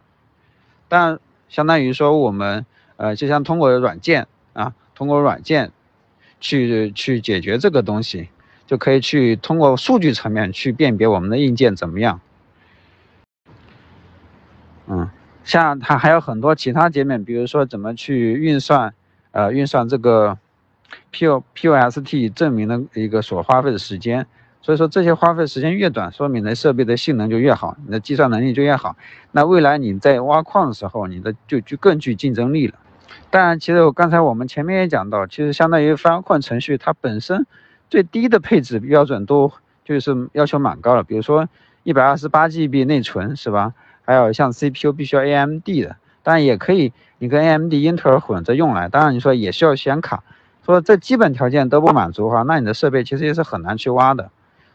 [0.88, 2.66] 但相当于说我们
[2.98, 5.72] 呃，就像通过软件啊，通过软件
[6.40, 8.30] 去去解决这个东西，
[8.68, 12.22] 就可以去通过数据层面去辨别我们的硬件怎么样。
[14.88, 15.10] 嗯。
[15.44, 18.94] 像它还有很多其他界面，比如说怎么去运算，
[19.32, 20.38] 呃，运算这个
[21.12, 24.26] P O P O S T 证明的一个所花费的时间。
[24.64, 28.96] 所以说这些花费时间越短，说明你的设备的性能就越好，你的计算能力就越好。
[29.32, 32.76] 那未来你在挖矿的时候，你的就就更具竞争力了。
[33.30, 37.46] 当然，其实我刚才我们前面也讲到，其实相当于发矿程序它本身
[37.90, 39.52] 最低的配置标准都
[39.84, 41.48] 就是要求蛮高了，比如说
[41.84, 43.74] 一百二十八 G B 内存是吧？
[44.06, 48.88] 还有像 CPU 必须要 AMD 的，当然也可以，你跟 AMD、英特尔混着用来。
[48.88, 50.24] 当然你说也需要显卡，
[50.66, 54.32] 说这基本条件都不满足的话，那你的设备其实也是很难去挖的。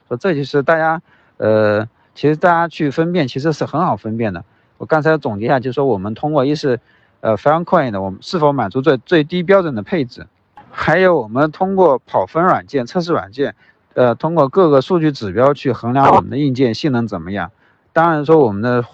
[0.09, 1.01] 说这就是大家，
[1.37, 4.45] 呃，其实大家去分辨其实是很好分辨的。
[4.79, 6.81] 我刚才总结一下，就是说我们通过一是，
[7.21, 10.27] 呃，Filecoin 的我们是否满足最最低标准的配置，
[10.71, 13.55] 还有我们通过跑分软件、测试软件，
[13.95, 17.51] 呃，通过各个数据指标去衡量我们的硬件性能怎么样。
[17.93, 18.85] 当然说我们的。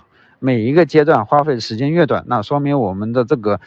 [0.40, 3.58] 每一个阶段花费的时间越短，那说明我们的这个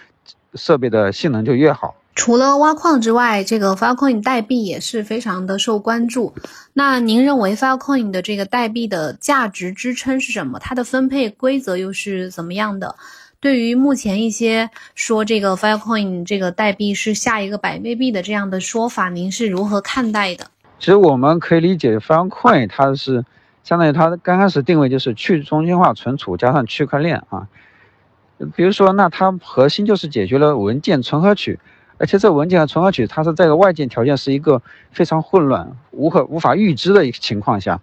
[0.53, 1.95] 设备的性能就越好。
[2.17, 6.33] 除了挖矿之外，这个 Filecoin 代币也是非常的受关注。
[6.73, 10.57] 那您认为 Filecoin 的这个代币的价值支撑是什么？
[10.57, 12.95] 它的分配规则又是怎么样的？
[13.39, 20.47] 对于目前一些说这个 Filecoin 这个代币是下一个百倍币的这样的说法，您是如何看待的？
[20.79, 23.23] 其实我们可以理解，Filecoin 它是。
[23.63, 27.49] 相当于它刚开始定位就是去中心化存储加上区块链啊，
[28.55, 31.59] 比如说，那它核心就是解决了文件存和取，
[31.97, 37.79] 而且这文件和存合取它是在个外界条件是一个非常混乱、无可无法预知的一个情况下，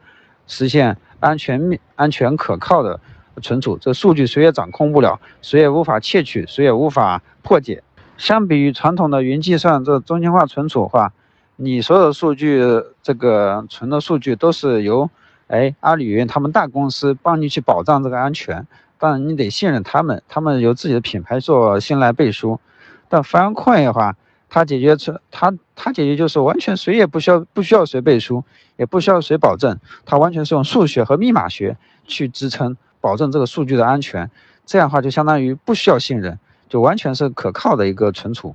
[0.47, 3.01] 实现安全、安全可靠的
[3.43, 3.77] 存储。
[3.79, 7.83] 这数据谁也掌控不了，谁也无法窃取，谁也无法破解。
[8.17, 11.13] 相比于传统的云计算，这中心化存储的话，
[11.57, 12.63] 你所有的数据，
[13.03, 15.11] 这个存的数据都是由
[15.49, 18.67] 哎，阿里云他们大公司帮你去保障这个安全，
[18.99, 22.61] 当然你得信任他们，他们有自己的品牌做信赖背书。
[23.09, 24.17] 但 Filecoin 的话，
[24.49, 28.45] 它解决出它它解决就是完全谁也不需要不需要谁背书，
[28.77, 34.31] 也不需要谁保证，它完全是用数学和密码学去支撑，保证这个数据的安全。
[34.67, 36.39] 这样的话就相当于不需要信任，
[36.69, 38.55] 就完全是可靠的一个存储。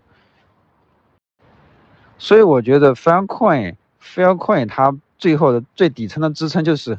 [2.17, 4.95] 所以我觉得 Filecoin Filecoin 它。
[5.19, 6.97] 最后的最底层的支撑就是，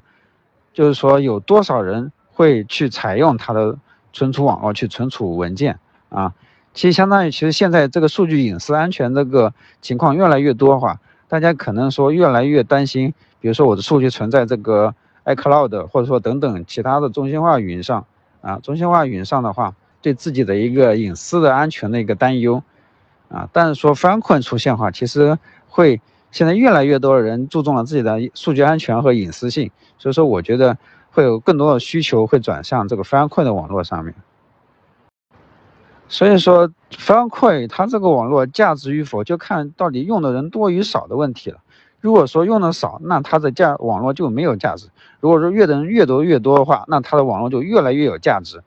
[0.74, 3.78] 就是说有多少人会去采用它的
[4.12, 5.78] 存储网络去存储文件
[6.10, 6.34] 啊？
[6.72, 9.52] 其实相当于，其实现在这个数据隐私安全这个
[9.83, 18.04] 情况越来越多的话，大家可能说越来越担心，比如说我的数据存在这个 iCloud 或者说等等其他的中心化云上
[18.40, 22.62] 啊，中心化云上的话，对自己的一个隐私的安全的一个担忧
[23.28, 23.48] 啊。
[23.52, 26.00] 但是说翻困出现的话，其实会。
[26.33, 30.78] 现在越来越多的人注重了自己的数据安全和隐私性，所以说我觉得
[31.11, 34.14] 会有更多的需求会转向这个翻困的网络上面。
[36.11, 41.57] 所以说 Filecoin 它这个网络价值与否，就看到底用的人多与少的问题了。
[42.03, 44.88] 如果说用的少，那它的价网络就没有价值；
[45.20, 48.61] 如果说越的人越多越多的话，那它的网络就越来越有价值。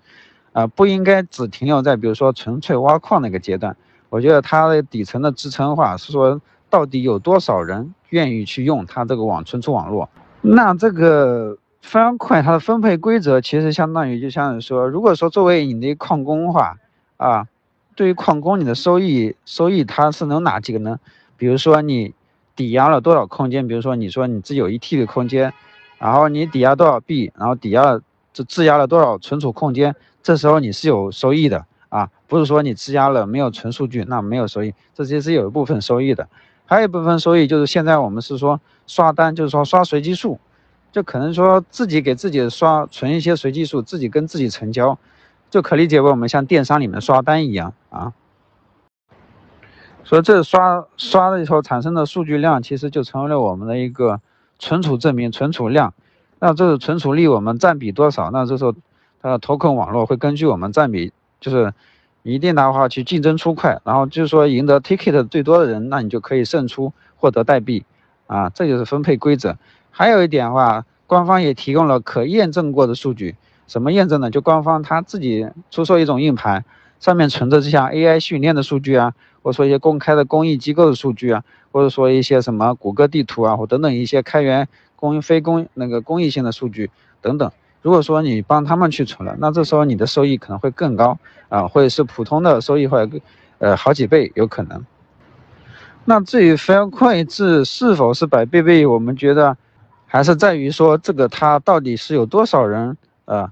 [0.53, 3.75] 啊，不应该只停留在比如说纯粹挖矿那个阶段。
[4.09, 6.41] 我觉得它的底层的支撑的话是说。
[6.69, 10.09] 到底有多少人愿意去用它这个网存储网络？
[10.41, 16.75] 那这个非常快，它的分配规则其实相当于就像是说，如果说作为你的矿工的话，
[17.23, 17.47] 啊，
[17.95, 20.99] 对于矿工你的收益收益它是能哪几个呢？
[21.37, 22.13] 比如说你
[22.53, 23.65] 抵押了多少空间？
[23.65, 25.53] 比如说你说你自己有一 T 的空间，
[25.99, 28.01] 然后你抵押多少币，然后抵押了
[28.33, 36.27] 这质押了多少存储空间，这时候你是有收益的啊，不是说你质押了没有存数据那没有收益，这些是有一部分收益的。
[36.65, 40.37] 还有一部分收益就是现在我们是说刷单，就是说刷随机数，
[40.91, 44.97] 就可能说自己给自己刷存一些随机数，自己跟自己成交，
[45.53, 48.13] 就可理解为我们像电商里面刷单一样啊。
[50.03, 54.19] 所以这刷刷的时候产生的数据量，其实就成为了我们的一个
[54.57, 55.93] 存储证明、存储量。
[56.39, 58.31] 那这个存储率我们占比多少？
[58.31, 58.73] 那这时候
[59.21, 61.71] 它的 token 网络会根据我们占比，就是。
[62.25, 67.83] 一定的话去竞争出快，然后就是说赢得 ticket 最多的人，那你就可以胜出获得代币
[68.27, 69.57] 啊，这就是分配规则。
[69.91, 73.35] 还有一点的话，官方也提供了可验证过的数据。
[73.67, 74.29] 什么验证呢？
[74.29, 76.63] 就官方他自己出售一种硬盘，
[76.99, 86.89] 上面存着这项 AI 训练的数据啊，或者说一些公开的公益机构的数据啊，或者说一些什么谷歌地图啊，或等等一些开源公非公那个公益性的数据
[87.21, 87.51] 等等。
[87.81, 91.17] 如果说你帮他们去存了，那这时候你的收益可能会更高
[91.49, 93.09] 啊，或者是普通的收益会
[93.59, 94.85] 呃好几倍有可能。
[96.05, 99.57] 那至于 Filecoin 是是否是百倍倍，我们觉得
[100.05, 103.51] 还是在于说这个它到底是有多少人啊，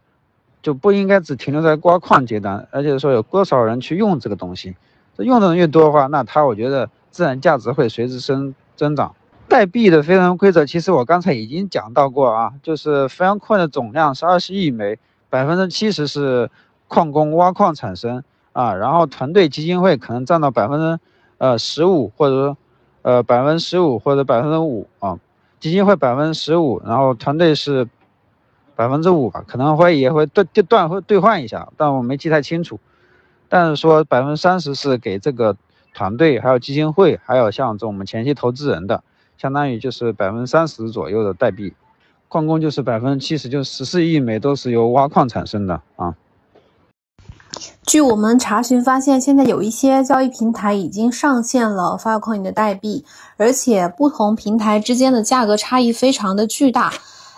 [0.62, 4.76] 就不应该只停留在挖矿阶段，而且说有多少人去用这个东西，
[5.18, 9.14] 这用的人越多的话，那它我觉得自然价值会随之增增长。
[9.48, 14.98] 代币的非常规则，其实我刚才已经讲到过啊，就是分层矿的总量是二十亿枚，
[15.30, 16.50] 百分之七十是
[16.88, 21.00] 矿工挖矿产生啊，然后团队基金会可能占到百分之。
[21.38, 22.58] 呃，十五或者说，
[23.02, 25.18] 呃，百分之十五或者百分之五啊，
[25.60, 27.90] 基金会百分之十五，然后团队是
[28.82, 32.80] 百分之五吧，可能会也会兑兑兑会兑换一下，但我没记太清楚。
[33.48, 35.56] 但是说百分之三十是给这个
[35.94, 39.04] 团队，还有基金会，还有像这我们前期投资人的，
[39.38, 41.76] 相当于就是百分之三十左右的代币，
[42.28, 46.15] 矿工就是百分之七十，就十四亿枚都是由挖矿产生的啊。
[47.86, 53.06] 据我们查询发现，现在有一些交易平台已经上线了 Filecoin 的代币，
[53.38, 56.91] 而且不同平台之间的价格差异非常的巨大。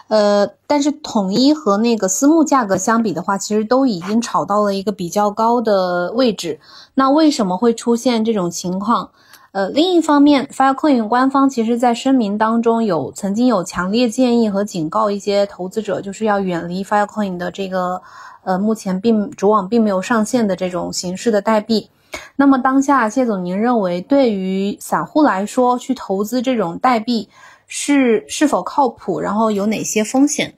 [0.08, 6.60] 呃，但是统一和那个私募价格相比的话，其实都已经炒到了一个比较高的位置。
[6.96, 9.10] 那为什么会出现这种情况？
[9.52, 18.02] 呃，另一方面，Filecoin 官方其实在声明当中有曾经有强烈建议和警告一些投资者，就是要远离 Filecoin 的这个。
[18.46, 21.89] 呃，目前并主网并没有上线的这种形式的代币，
[22.36, 27.30] 那么当下谢总，您认为对于散户来说去投资这种代币
[27.75, 29.19] 是是否靠谱？
[29.19, 30.53] 然后有哪些风险？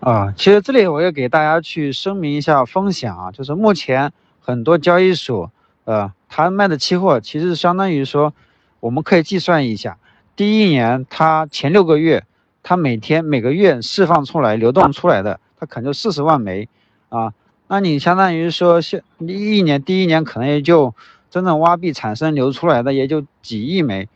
[0.00, 5.50] 啊，其实这里我要给大家去声明一下风险啊，就是目前很多交易所，
[5.84, 8.34] 呃，他卖的期货其实相当于说，
[8.80, 9.96] 我们可以计算一下，
[10.36, 12.24] 第一年它前六个月，
[12.62, 15.40] 它每天每个月释放出来流动出来的。
[15.70, 16.68] 可能就四十万枚，
[17.08, 17.32] 啊，
[17.68, 20.94] 那你相当于说，现一年第一年可能也就
[21.30, 24.06] 真正挖币产生流出来的也就几亿枚，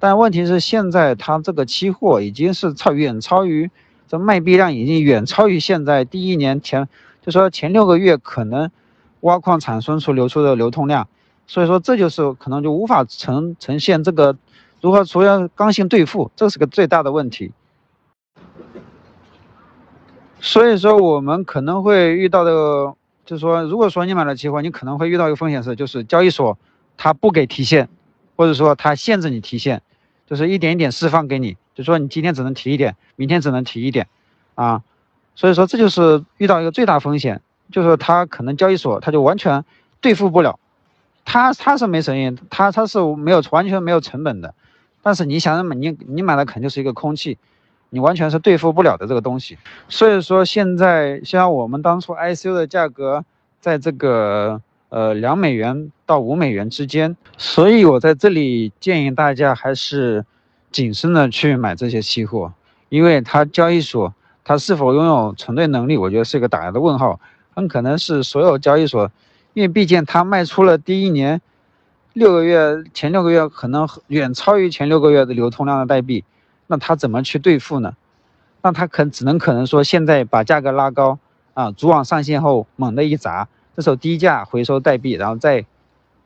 [0.00, 3.70] 但问题是现在它这个期货已经是超远超于
[4.06, 6.88] 这卖币量已经远超于现在第一年前，
[7.20, 8.70] 就说前六个月可能
[9.20, 11.08] 挖矿产生出流出的流通量，
[11.46, 14.36] 所以说这就是可能就无法呈呈现这个
[14.80, 17.52] 如何出现刚性兑付，这是个最大的问题。
[20.40, 22.50] 所以说，我们可能会遇到的，
[23.26, 26.56] 就是说，如果说你买了期货，你可能会遇到一个风险是，就是交易所
[26.96, 27.88] 它不给提现，
[28.38, 29.82] 或者说它限制你提现，
[30.26, 34.06] 就是一点一点释放给你，就说你今天只能提一点，明天只能提一点，
[34.54, 34.82] 啊，
[35.34, 39.64] 所以说这就是遇到一个最大风险，就是它可能交易所它就完全
[40.00, 40.58] 兑付不了，
[41.24, 44.54] 它它是没声音，它它是没有完全没有成本的，
[45.02, 47.36] 但是你想买你你买的肯定是一个空气。
[47.90, 49.56] 你完全是兑付不了的这个东西，
[49.88, 53.24] 所以说现在像我们当初 ICO 的价格
[53.62, 60.24] 在这个呃两美元到五美元之间，所以我在这里建议大家还是
[60.70, 62.52] 谨慎的去买这些期货，
[62.88, 67.20] 因为它交易所它是否拥有承兑能力，我觉得是一个打的问号，
[67.54, 69.10] 很可能是所有交易所，
[69.54, 71.40] 因为毕竟它卖出了第一年
[72.14, 76.24] 六个月前六个月可能远超于前六个月的流通量的代币。
[76.70, 77.94] 那它怎么去兑付呢？
[78.62, 81.18] 那它可只能可能说现在把价格拉高
[81.54, 85.64] 啊，主网上线后猛的一砸，这时候低价回收代币，然后再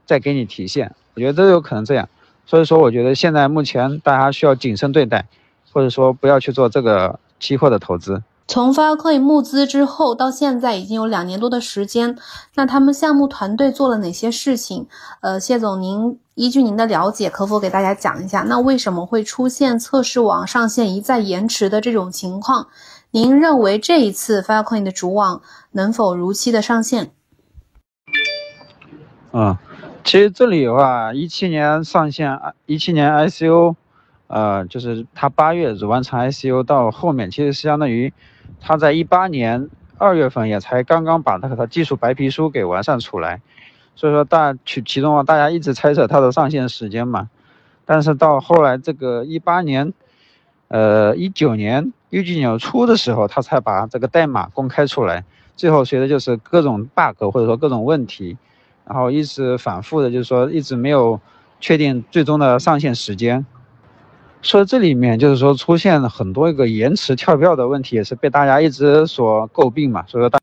[0.07, 2.09] 再给你提现，我觉得都有可能这样。
[2.47, 5.27] 所以说，我觉得现在目前大家需要谨慎对待，
[5.71, 8.23] 或者说不要去做这个期货的投资。
[8.49, 12.17] 从 Filecoin 募资之后到现在已经有两年多的时间，
[12.55, 14.87] 那他们项目团队做了哪些事情？
[15.21, 18.41] 呃，谢总，您依据您的了解，可否给大家讲一下？
[18.49, 22.69] 那为什么会出现测试网上线一再延迟的这种情况？
[23.11, 25.43] 您认为这一次 Filecoin 的主网
[25.73, 27.11] 能否如期的上线？
[29.33, 29.57] 嗯，
[30.05, 33.75] 其实这里的话，一七年上线，一七年 ICO，
[34.27, 38.13] 呃，就是他八月完成 ICO 到后面，其实相当于。
[38.65, 39.69] 他在一八年
[39.99, 43.41] 二月份也才刚刚把他的技术白皮书给完善出来，
[43.97, 47.29] 所以说大其其中啊，大家一直猜测它的上线时间嘛，
[47.85, 49.93] 但是到后来这个一八年，
[50.69, 55.25] 呃一九年一九年初的时候，他才把这个代码公开出来，
[55.57, 58.37] 最后随着就是各种 bug 或者说各种问题，
[58.87, 61.21] 然后一直反复的，就是说一直没有
[61.61, 63.45] 确定最终的上线时间。
[64.45, 70.05] 所以这里面就是说出现了很多一个延迟跳票的问题，也是被大家一直所诟病嘛。
[70.09, 70.39] 所以说大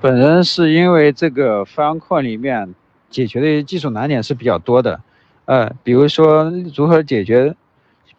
[0.00, 2.74] 本人是因为这个 Filecoin 里面
[3.10, 5.00] 解决的技术难点是比较多的，
[5.44, 7.54] 呃，比如说如何解决，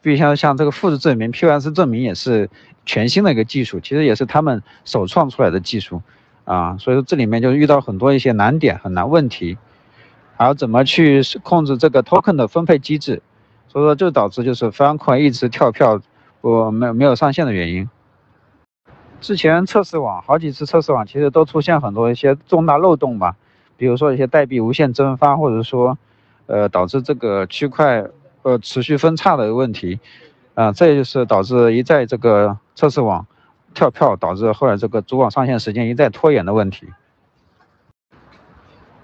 [0.01, 2.49] 比如像像这个复制证明、POS 证明也是
[2.85, 6.01] 全新的一个技术，其实也是他们首创出来的技术
[6.49, 6.75] 啊。
[6.79, 9.57] 所以说这里面就遇到很多一些难点、很难问题，
[10.35, 13.21] 还有怎么去控制这个 token 的分配机制，
[13.67, 16.01] 所以说就导致就是 Filecoin 一直跳票，
[16.41, 17.87] 我没没有上线的原因。
[19.21, 23.35] 之前测试网好几次测试网，其实都出现很多一些重大漏洞吧，
[23.75, 25.97] 比如说一些代币无限增发，或者说，
[26.47, 28.05] 呃，导致这个区块
[28.43, 29.99] 呃持续分叉的问题，
[30.53, 33.27] 啊，这也就是导致一再这个测试网
[33.79, 36.89] 跳票，导致后来这个主网上线时间一再拖延的问题。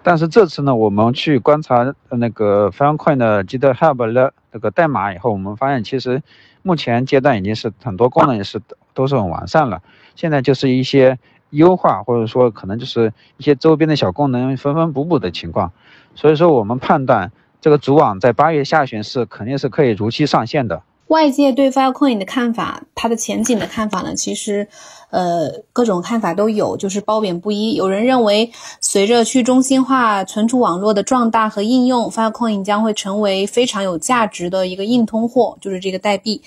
[0.03, 6.21] 但是这次呢，我们去观察那个 Filecoin 的 GitHub 的那个代码以后，我们发现其实
[6.61, 8.61] 目前阶段已经是很多功能也是
[8.93, 9.81] 都是很完善了。
[10.13, 11.17] 现在就是一些
[11.51, 15.71] 优化，或者说可能就是一些周边的小功能缝缝补补的情况，
[16.15, 20.83] 所以说我们判断这个主网在八月下旬是肯定是可以如期上线的。
[21.07, 24.67] 外界对 Filecoin 的看法，它的前景的看法呢，其实，
[25.11, 27.75] 呃，各种看法都有，就是褒贬不一。
[27.75, 28.51] 有人认为，
[28.81, 36.41] 随着去中心化存储网络的壮大和应用，Filecoin 将会成为非常有价值的一个硬通货，就是这个代币。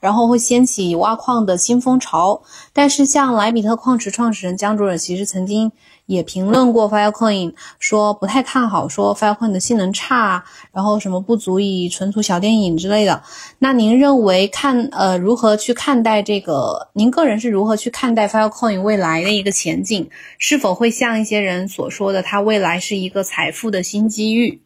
[0.00, 2.42] 然后会掀起挖矿的新风潮，
[2.74, 5.72] 但是像莱比特矿池创始人江主任其实曾经
[6.06, 13.22] 也评论过 Filecoin，说不太看好，说 Filecoin 的性能差，然后什么不足以存储小电影之类的。
[13.58, 16.88] 那您认为看呃如何去看待这个？
[16.92, 20.08] 您个人是如何去看待 Filecoin 未来的一个前景？
[20.38, 24.60] 是否会像一些人所说的，它未来是一个财富的新机遇？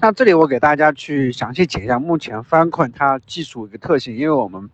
[0.00, 4.68] 那这里我给大家去详细解一下目前 Filecoin 它技术一个特性，因为我们，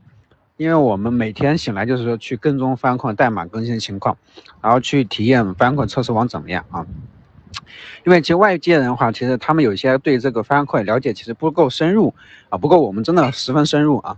[0.57, 4.17] 因为我们每天醒来就是说去跟踪翻块代码更新情况，
[4.63, 6.87] 然后去体验翻块测试网怎么样啊？
[8.05, 12.15] 因为其实外界人的话，其实他们有些对这个翻块了解其实不够深入
[12.49, 14.17] 啊，不过我们真的十分深入啊，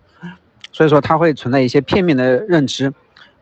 [0.70, 2.92] 所以说它会存在一些片面的认知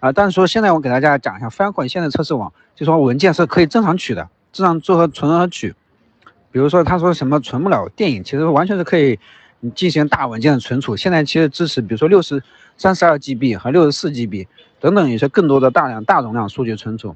[0.00, 0.12] 啊。
[0.12, 5.74] 但是说现在我给大家讲一下翻块现在测试网，就说文件是可以正常取的，正常做和存和取。
[6.50, 9.18] 比如说，他说什么存不了电影，其实完全是可以
[9.74, 10.96] 进行大文件的存储。
[10.96, 12.42] 现在其实支持，比如说六十
[12.76, 14.46] 三十二 GB 和六十四 GB
[14.80, 17.14] 等等一些更多的大量大容量数据存储，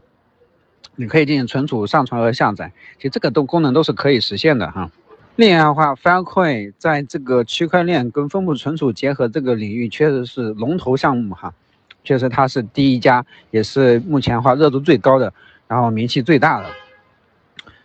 [0.96, 2.72] 你可以进行存储、上传和下载。
[2.96, 4.90] 其实这个都功能都是可以实现的哈。
[5.36, 11.52] 另外的话，Filecoin 在这个区块链跟分布存储结合这个领域确实是龙头项目哈，
[12.04, 15.32] 确实它是第一家，也是目前的话热度最高的，
[15.68, 16.66] 然后名气最大的。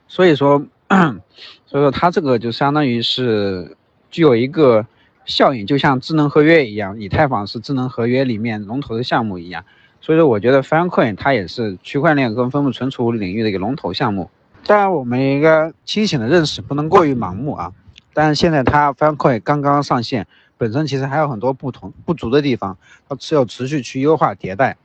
[0.07, 0.65] 所以说。
[1.65, 3.75] 所以说，它这个就相当于是
[4.11, 4.85] 具有一个
[5.25, 9.63] 效应，就像智能合约一样，以太坊是智能合约里面龙头的项目一样。
[10.01, 14.29] 所以说，我觉得 Filecoin 它也是区块链跟分布存储领域的一个龙头项目。
[14.65, 17.71] 当然，我们应该清醒的认识，不能过于盲目啊。
[18.13, 22.77] 但是现在它 Filecoin 刚刚上线，本身其实还有很多不同不足的地方，
[23.09, 24.77] 它是要持续去优化迭代。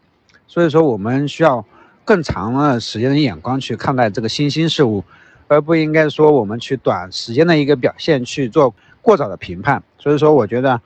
[0.46, 1.64] 所以说，我们需要
[2.04, 5.04] 更长的时间的眼光去看待这个新兴事物。
[5.48, 8.72] 而不应该说我们去短时间的一个表现去做
[9.02, 10.80] 过早的评判，所以说我觉得，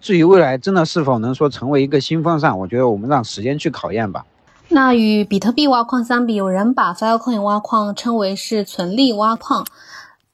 [0.00, 4.24] 至于未来真的是否能说成为一个新风尚，我觉得我们让时间去考验吧。
[4.68, 9.66] 那与比特币挖矿相比，有人把 Filecoin 挖矿称为是存利挖矿。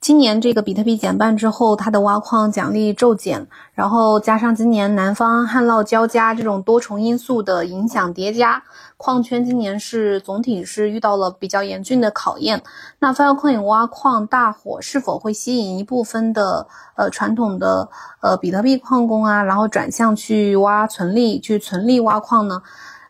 [0.07, 3.45] 今年这个比特币减半之后，它的挖矿奖励骤减，
[3.75, 8.63] 然后加上今年南方旱涝交加这种多重因素的影响叠加，
[8.97, 12.63] 矿圈今年是总体是遇到了比较严峻的考验。
[13.01, 17.89] 那 Filecoin 挖矿大火是否会吸引一部分的呃传统的
[18.21, 22.63] 呃比特币矿工啊，然后转向去挖存利，去存利挖矿呢？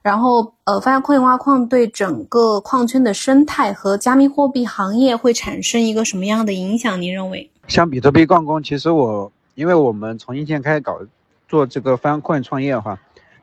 [0.06, 7.02] 然后，呃，发现矿挖矿对整个矿圈的生态和加密货币行业会产生一个什么样的影响？
[7.02, 7.50] 您认为？
[7.66, 11.00] 像比特币矿工，其实我，因为我们从一线开始搞
[11.48, 12.96] 做这个发矿创业的话，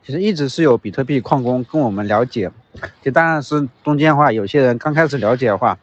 [0.06, 2.50] 其实一直是有比特币矿工跟我们了解。
[3.02, 5.78] 就当然是中间的话，有些人刚开始了解的话，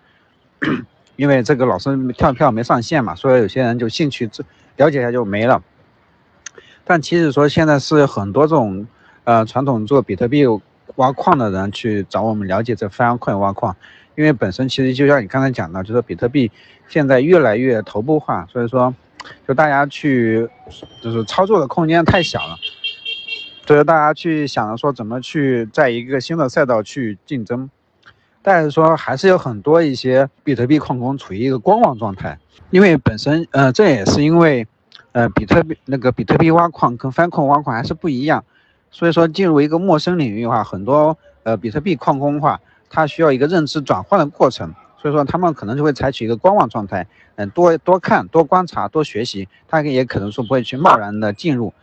[1.16, 4.44] 因为这个老师跳票没上线嘛，所以有些人就兴趣这
[4.78, 5.62] 了解一下就没了。
[6.84, 8.88] 但其实说现在是很多这种
[9.26, 10.44] 呃传统做比特币。
[10.96, 13.76] 挖矿的人去找我们了解这翻矿挖矿，
[14.16, 16.52] 因为本身其实就像你刚才讲的，就是比特币
[16.88, 18.94] 现在越来越头部化，所以说
[19.48, 20.48] 就大家去
[21.02, 22.58] 就是操作的空间太小了，
[23.66, 27.70] 所以大家去想着说怎么去在一个新的赛道去竞争，
[28.42, 32.38] 但是说还是有很多一些比特币矿工处于一个观望状态，
[32.70, 34.68] 因为本身呃这也是因为
[35.14, 38.46] 呃，比特币那个比特币挖矿跟 Filecoin 挖矿还是不一样，
[38.92, 51.74] 所以说进入一个陌生领域的话，很多呃比特币矿工的话，他需要一个认知转换的过程，所以说他们可能就会采取一个观望状态，嗯，多多看多观察多学习，他也可能说不会去贸然的进入，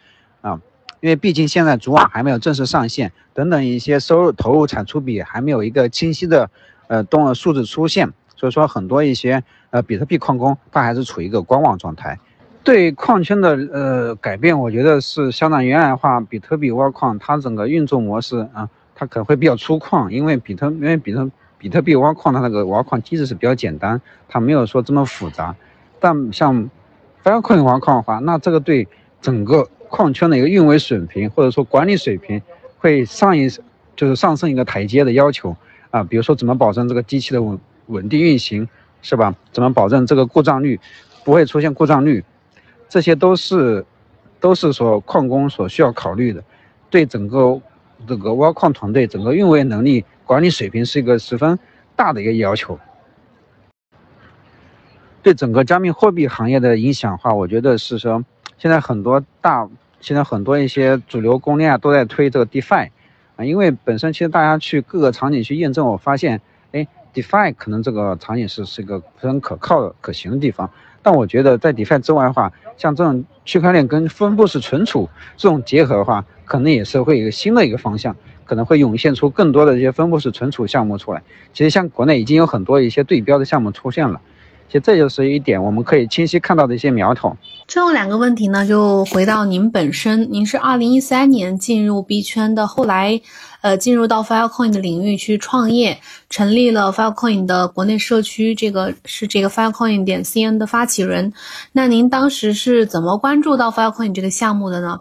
[0.42, 0.60] 啊，
[1.00, 6.50] 因为毕竟现在主网还没有正式上线，等等一些收入投入产出比还没有一个清晰的
[6.88, 12.18] 呃动数字出现，所以说很多一些呃比特币矿工他还是处于一个观望状态。
[12.64, 25.56] 对矿圈的呃改变，我觉得是相当于原来的话，比特币挖矿它整个运作模式啊，它可能会比较粗犷，因为比特因为比特比特币挖矿它那个挖矿机制是比较简单，它没有说这么复杂。
[25.98, 26.68] 但像
[27.24, 28.86] Filecoin 挖矿的话，那这个对
[29.22, 32.42] 整个矿圈的一个运维水平或者说管理水平
[32.78, 33.48] 会上一
[33.96, 35.56] 就是上升一个台阶的要求
[35.90, 38.68] 啊，比如说怎么保证这个机器的稳稳定运行，
[39.00, 39.34] 是吧？
[39.52, 40.78] 怎么保证这个故障率
[41.24, 42.22] 不会出现故障率？
[42.88, 43.84] 这些都是，
[44.40, 46.42] 都是说矿工所需要考虑的，
[46.88, 47.60] 对整个
[48.06, 51.58] 这个挖矿团队整个运维能力、管理水平是一个十分
[51.94, 52.78] 大的一个要求。
[55.20, 58.24] 对整个加密货币行业的影响的话，我觉得是说，
[58.56, 59.68] 现在很多大，
[60.00, 62.90] 现在很多一些主流公链啊都在推这个 DeFi，
[63.36, 66.40] 啊，因为本身其实大家去各个场景去验证，我发现，
[66.72, 70.70] 哎，DeFi 可能这个场景是是一个非常可靠的、可行的地方。
[71.02, 81.22] 但我觉得在 DeFi 之外的话，像这种区块链跟分布式存储这种结合的话，可能也是会有一个新的一个方向，可能会涌现出更多的这些分布式存储项目出来。
[81.52, 84.20] 其实像国内已经有很多一些对标的项目出现了。
[84.68, 87.34] 其实这就是一点我们可以清晰看到的一些苗头。
[87.66, 93.18] 最后两个问题呢，就回到您本身，您是二零一三年进入币圈的，后来，
[93.62, 95.98] 呃，进入到 Filecoin 的领域去创业，
[96.28, 101.32] 成立了 Filecoin 的国内社区，这个是这个 Filecoin 点 cn 的发起人。
[101.72, 105.00] 那您当时是怎么关注到 Filecoin 这个项目的呢？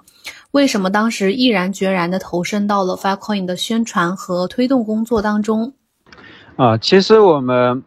[0.51, 5.73] 为什么当时毅然决然的投身到了 Filecoin 的宣传和推动工作当中？
[6.55, 7.83] 啊，其实我们。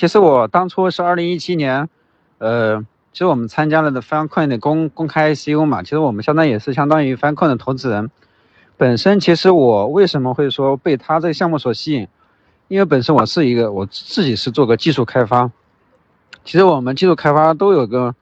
[0.00, 1.86] 其实我当初是二零一七年，
[2.38, 2.80] 呃，
[3.12, 8.10] 其实我们参加了的凡客的公公开 ICO 嘛，其实我们相当也是相当于凡客的投资人。
[8.78, 12.08] 本身其实我为什么会说被他这个项目所吸引？
[12.68, 15.50] 因为本身我是一个我自己是做个技术开发。
[16.46, 18.14] 其实我们技术开发都有个，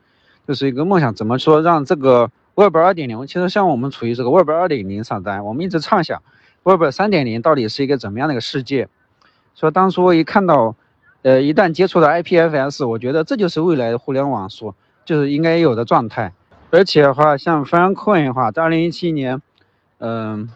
[0.49, 3.25] 就是一个梦想，怎么说让这个 Web 二点零？
[3.29, 6.21] 其实像我们处于这个 Web 二点零上端，我们一直畅想
[6.65, 8.89] Web 三点零到底是一个怎么样的一个世界。
[9.55, 10.75] 所以当初一看到。
[11.23, 16.33] 呃，一旦接触到 IPFS，我觉得这就是未来的互联网所就是应该有的状态。
[16.71, 19.43] 而且的话，像 Filecoin 的话，在二零一七年，
[19.99, 20.49] 嗯，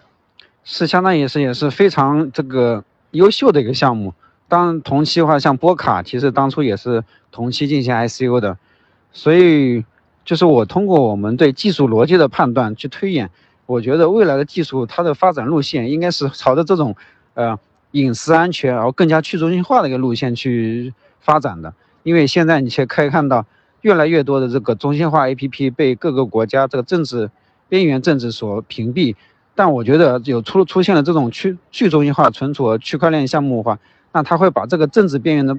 [0.63, 4.15] 是相当于是也是非常这个优秀的一个项目。
[4.47, 7.03] 当同期的话，像波卡，其实当初也是
[7.33, 8.57] 同期进行 ICO 的。
[9.13, 9.85] 所以，
[10.25, 13.31] 就是我通过我们对技术逻辑的判断去推演，
[13.67, 16.95] 我觉得未来的技术它的发展路线应该是朝着这种，
[17.35, 17.59] 呃。
[17.93, 21.73] 隐私安全，然后更加去中心化的一个路线去发展的。
[22.03, 23.47] 因为现在你却可以看到，
[23.83, 27.31] 越来越多的这个中心化 APP 被各个国家这个政治
[27.69, 29.15] 边缘政治所屏蔽。
[29.55, 33.79] 但我觉得有出出现了这种去去中心化存储和区块链项目的话，
[34.13, 35.57] 那它会把这个政治边缘的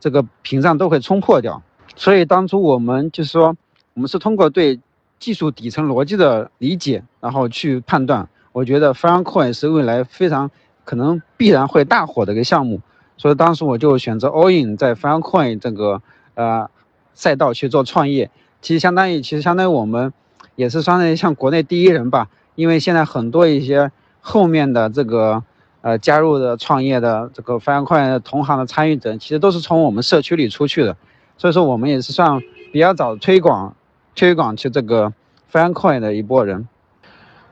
[0.00, 1.62] 这个屏障都会冲破掉。
[1.94, 3.56] 所以当初我们就是说，
[3.94, 4.80] 我们是通过对
[5.18, 8.28] 技术底层逻辑的理解，然后去判断。
[8.52, 10.50] 我觉得 Filecoin 是未来非常。
[10.86, 12.80] 可能必然会大火的一个项目，
[13.16, 16.00] 所以当时我就选择 all in 在 Filecoin 这个
[16.34, 16.70] 呃
[17.12, 18.30] 赛道去做创业。
[18.62, 20.12] 其实相当于，其实相当于我们
[20.54, 22.28] 也是相当于像国内第一人吧。
[22.54, 25.42] 因为现在很多一些后面的这个
[25.82, 30.96] 呃加入的创业的这个 Filecoin 同行的参与者，其实都是从我们社区里出去的。
[31.36, 32.40] 所以说我们也是算
[32.72, 33.74] 比较早推广
[34.14, 35.12] 推广去这个
[35.52, 36.68] Filecoin 的一波人。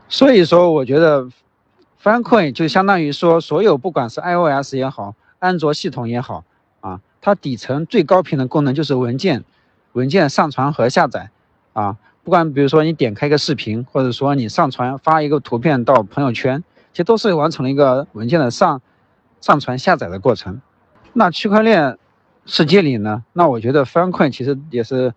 [0.08, 1.28] 所以说我觉得。
[2.04, 6.44] Filecoin 就相当于说，所有不管是 iOS 也好，安卓系统也好，
[6.80, 9.42] 啊，它底层最高频的功能就是文件，
[9.92, 11.30] 文件上传和下载，
[11.72, 18.82] 啊，不管比如说你点开一个视频，或者说你上传发一个图片到朋友圈，其实都是完成了一个文件的上
[19.40, 20.60] 上传下载的过程。
[21.14, 21.96] 那区块链
[22.44, 25.14] 世界里呢，那我觉得 Filecoin 其实也是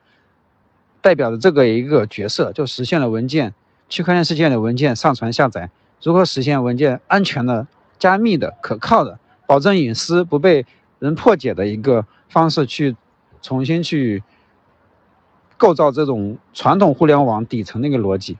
[1.01, 3.53] 代表着这个一个角色，就实现了文件
[3.89, 5.69] 区块链世界的文件上传下载。
[6.01, 7.67] 如何实现文件安全的、
[7.99, 10.65] 加密的、可靠的、保证隐私不被
[10.99, 12.95] 人破解的一个方式，去
[13.41, 14.23] 重新去
[15.57, 18.37] 构造这种传统互联网底层的一个逻辑。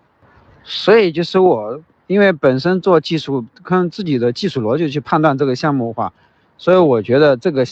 [0.64, 6.14] 所以，就是我因为本身做技术，看自己的技术逻辑去判断这个项目的话，
[6.58, 7.66] 所以我觉得这个，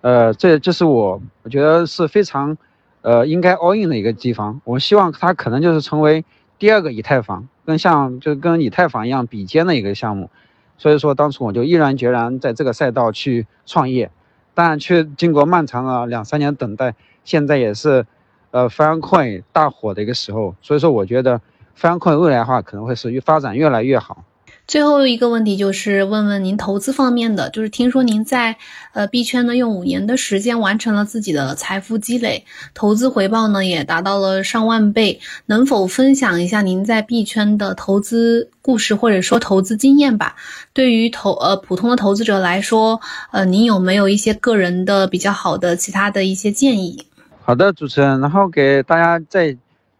[0.00, 2.56] 呃，这这是我我觉得是非常，
[3.02, 4.60] 呃，应该 all in 的一个地方。
[4.64, 6.24] 我希望它可能就是成为
[6.58, 10.28] 第二个以太坊，跟像就跟以太坊一样比肩的一个项目。
[10.76, 14.10] 所以说，当初我就毅然决然在这个赛道去创业，
[14.54, 18.04] 但却经过漫长的两三年等待，现在也是，
[18.50, 20.56] 呃，FanCoin 大火的一个时候。
[20.60, 21.40] 所以说，我觉得
[21.78, 24.24] FanCoin 未来的话可能会是越发展越来越好。
[24.70, 28.56] 最后一个问题就是问问您投资方面的，就是听说您在
[28.92, 40.36] 呃币圈呢用五年的时间完成了自己的财富积累，投资回报呢也达到了上万倍，能否分享一下您在币圈的投资故事或者说投资经验吧？
[40.72, 43.00] 对于投呃普通的投资者来说，
[43.32, 47.04] 呃您有没有一些个人的比较好的其他的一些建议？
[47.42, 49.56] 好的，主持人，然后给大家再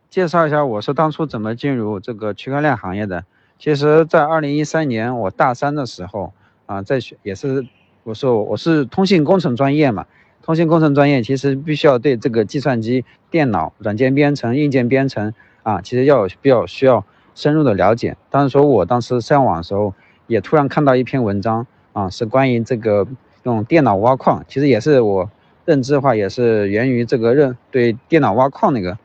[0.08, 3.24] 介绍一下我是当初怎么进入这个区块链行业的。
[3.60, 6.32] 其实，在二零一三年我大三的时候
[6.64, 7.66] 啊，在学也是，
[8.04, 10.06] 我说我是通信工程专业嘛，
[10.42, 17.04] 通信工程专业其实必须要对这个计算机、电脑、软件编程、硬件编程啊，其实要比较需要
[17.34, 18.16] 深入的了解。
[18.30, 19.92] 当时说我当时上网的时候，
[20.26, 23.06] 也突然看到一篇文章啊，是关于这个
[23.42, 25.30] 用电脑挖矿，其实也是我
[25.66, 28.96] 认知的话，也是源于这个认对电脑挖矿那个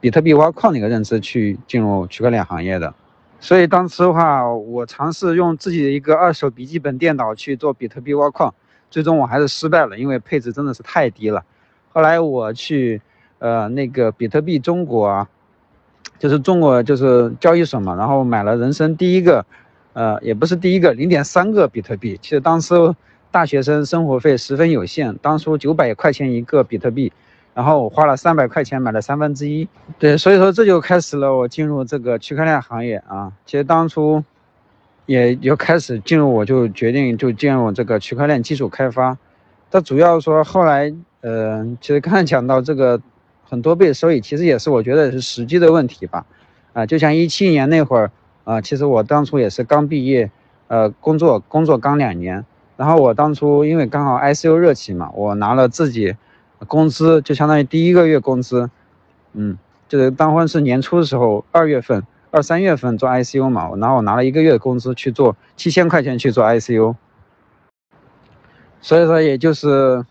[0.00, 2.94] 比特币挖矿那个认知去进入区块链行业的。
[3.40, 8.52] 所以当时的话，我尝试用自己的一个二手笔记本电脑去做比特币挖矿，
[8.90, 11.44] 最终我还是失败了，因为配置真的是太低了。
[11.90, 13.00] 后来我去，
[13.38, 15.28] 呃，那个比特币中国啊，
[16.18, 19.46] 就是中国就是交易所嘛，然后买了人生第一个，
[19.92, 22.18] 呃，也不是第一个，零点三个比特币。
[22.20, 22.74] 其实当时
[23.30, 27.12] 大学生生活费十分有限，当初九百块钱一个比特币。
[27.58, 29.66] 然后我花了三百块钱买了三分之一，
[29.98, 33.32] 对，所以说这就开始了我进入这个区块链行业啊。
[33.46, 34.22] 其实当初
[35.06, 39.18] 也就开始进入，我就决定就进入这个区块链技术开发。
[39.72, 43.00] 它主要说后来，呃，其实刚才讲到这个
[43.42, 46.24] 很多倍收益，其实也是我觉得是时机的问题吧。
[46.74, 48.12] 啊，就像一七年那会儿
[48.44, 50.30] 啊，其实我当初也是刚毕业，
[50.68, 52.44] 呃，工作工作刚两年，
[52.76, 56.14] 然后我当初因为刚好 ICO 热起嘛，我拿了自己。
[56.66, 58.68] 工资就相当于第一个月工资，
[59.32, 59.56] 嗯，
[59.88, 66.96] 就是当婚是年初的时候，二月份、二三月份做 ICU 嘛，然后我拿了一个月的工资去做七千块钱去做 ICU，
[68.80, 70.04] 所以说也就是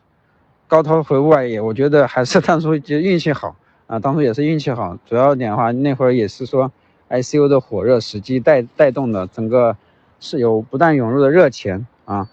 [0.68, 3.56] 高头回屋而已，我觉得还是当初就运气好
[3.88, 6.72] 啊，当初也是运气好，主要点的话那会儿也是说
[7.10, 9.76] ICU 的火热时机带带动的整个
[10.22, 12.30] 是有不断涌入的热钱啊，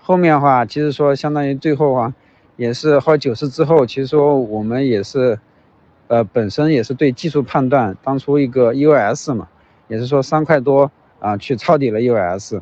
[0.00, 2.12] 后面的话其实说相当于最后啊。
[2.62, 5.36] 也是后来九十之后，其实说我们也是，
[6.06, 9.48] 呃，本身也是对技术判断，当初一个 EOS 嘛，
[9.88, 10.88] 也是说三块多
[11.18, 12.60] 啊，去抄底了 EOS，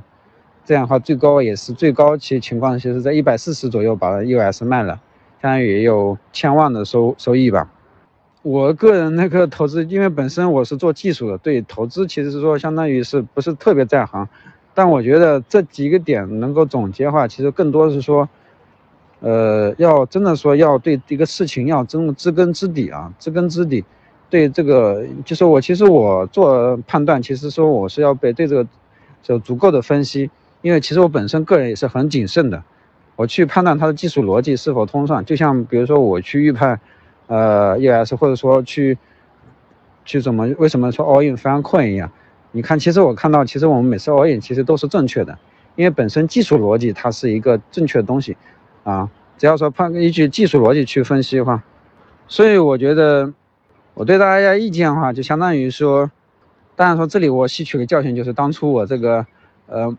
[0.65, 4.99] 这样的话最高也是最高其实情况，其实在一百四十左右把 EOS 卖了，
[5.43, 7.71] 相当于也有千万的收收益吧。
[8.41, 14.27] 我个人那个投资，因为本身我是做技术的，对投资其实是说相当于是不是特别在行，
[14.73, 18.27] 但我觉得这几个点能够总结的话，其实更多是说。
[19.21, 23.85] 呃，要真的说要对一个事情要真知根知底啊，知根知底，
[24.31, 28.67] 对这个就是我其实我做判断，其实说我是要被对这个
[29.23, 30.31] 就足够的分析，
[30.63, 32.63] 因为其实我本身个人也是很谨慎的，
[33.17, 36.81] 我去判断它的技术逻辑是否通畅，就像比如说我去预判，
[37.27, 38.97] 呃，ES 或者说去
[40.07, 42.11] 去怎么为什么说 all in 非常困一样，
[42.53, 45.39] 你看其实我看到其实我们每次 all in 其实都是正确的，
[45.77, 48.35] 因为本身技术逻辑它是一个正确的东西。
[48.85, 51.63] 啊，只要说判依据技术逻辑去分析的话，
[52.29, 53.33] 所以我觉得
[53.95, 56.11] 我对大家意见的话，就相当于说，
[56.77, 59.27] 当然说这里我吸取个教训就是当初我这个
[59.67, 59.97] 呃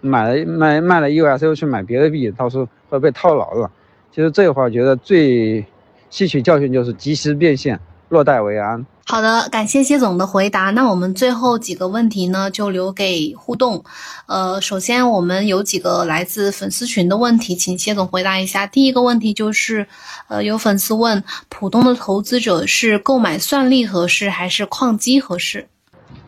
[0.00, 3.70] 买了卖卖了 USO 去买别的币，到时候会被套牢了。
[4.10, 5.64] 其实这会儿觉得最
[6.10, 8.84] 吸取教训就是及时变现，落袋为安。
[9.06, 10.70] 好的，感谢谢总的回答。
[10.70, 13.84] 那我们最后几个问题呢，就留给互动。
[14.26, 18.66] 呃，首先我们有几个来自粉丝群的问题，请谢总回答一下。
[18.66, 19.86] 第一个问题就是，
[20.28, 25.68] 呃，有粉丝问，普通的投资者是购买算力合适还是矿机合适？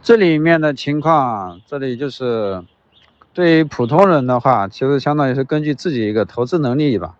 [0.02, 2.62] 这里面的情况，这里就是
[3.32, 7.14] 对于普通人的话，其实相当于是根据自己一个投资能力吧。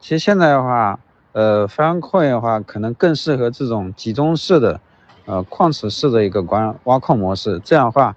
[0.00, 0.98] 其实现在的话，
[1.36, 4.80] 呃，方块的话，可能更适合这种集中式的。
[5.26, 8.16] 呃，矿池式的一个关挖矿模式，这样的话，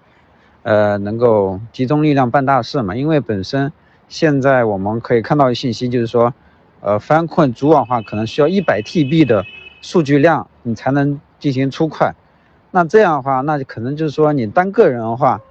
[0.63, 2.95] 呃，能够集中力量办大事嘛？
[2.95, 3.73] 因为本身
[4.07, 6.33] 现在我们可以看到的信息就是说，
[6.79, 9.43] 呃，翻困主网化可能需要一百 TB 的
[9.81, 12.15] 数据量，你才能进行出块。
[12.71, 15.41] 那这样的话，那可能就是说你单个人的话，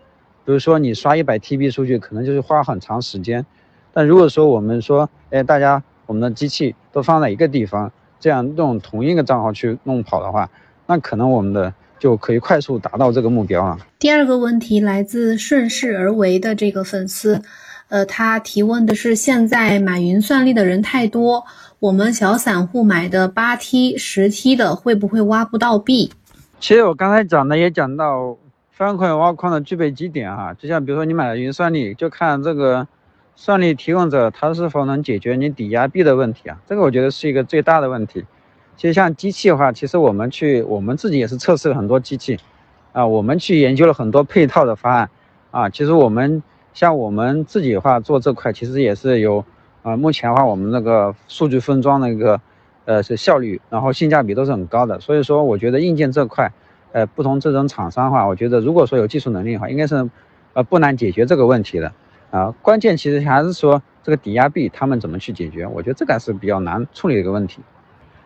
[0.46, 3.44] 比如说你刷一百 TB 数据，可能就是花很长时间。
[3.92, 10.48] 但如果说我们说，哎，大家我们的机器都放在一个地方，这样用同一个账号去弄跑的话，
[10.86, 13.78] 那可能我们的就可以快速达到这个目标了。
[13.98, 17.42] 第二个问题来自顺势而为的这个粉丝，
[17.90, 21.44] 呃，他提问的是：现在买云算力的人太多，
[21.78, 26.11] 我们小散户买的八 T、十 T 的会不会挖不到币？
[26.59, 28.34] 其实我刚才讲的也讲到，
[28.72, 32.88] 翻块挖矿的具备几点哈，就像比如说你买了云算力，就看这个。
[33.41, 36.59] 算力提供者他是否能解决你抵押币的问题啊？
[36.66, 38.24] 这个我觉得是一个最大的问题。
[38.76, 42.36] 其实像机器的话，其实我们去我们自己也是测试了很多机器，
[42.93, 45.09] 啊，我们去研究了很多配套的方案，
[45.53, 46.43] 啊，其实我们
[46.74, 49.45] 像我们自己的话做这块，其实也是有，
[49.82, 52.41] 啊，目前的话我们那个数据分装那个，
[52.86, 54.99] 呃，是效率，然后性价比都是很高的。
[54.99, 56.53] 所以说，我觉得硬件这块，
[56.91, 60.11] 呃，不同这种厂商的话，我觉得如果说有技术能力的话，应该是，
[60.55, 61.93] 呃，不难解决这个问题的。
[62.31, 65.66] 啊，关键其实还是说这个抵押币他们怎么去解决？
[65.66, 67.62] 我觉得这个还是比较难处理的一个问题。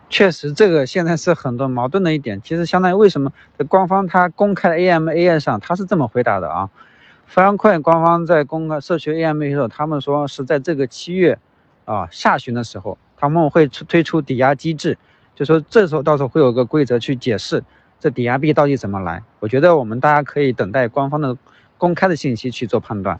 [0.08, 2.42] 确实，这个现在是很多矛盾的一点。
[2.42, 3.32] 其实相当于为什么
[3.68, 6.68] 官方它公开的 AMA 上，它是这么回答的啊？
[7.26, 11.38] 非常快，官方在公开社区 AMA 的时候，他们说是在这个七月
[11.86, 14.98] 啊下旬的时候，他们会出推出抵押机制，
[15.34, 17.64] 就说这时候到时候会有个规则去解释
[17.98, 19.22] 这抵押币到底怎么来。
[19.38, 21.38] 我觉得我们大家可以等待官方的
[21.78, 23.18] 公开的信息去做判断。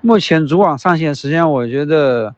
[0.00, 2.32] 目前主网上线时间，我觉得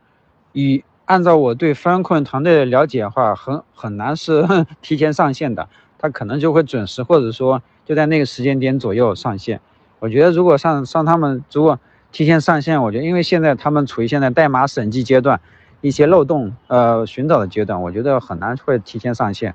[0.52, 4.42] 以按照我对 f 控 n 团队的了解的话，很很难是
[4.80, 9.60] 提前上线的，它可能就会准时，或者说就在那个时间点左右上线。
[9.98, 11.78] 我觉得如果上上他们如果
[12.10, 15.38] 提前上线，我觉得因为现在他们处于现在代码审计阶段，
[15.82, 19.54] 一些漏洞呃寻找的阶段，我觉得很难会提前上线。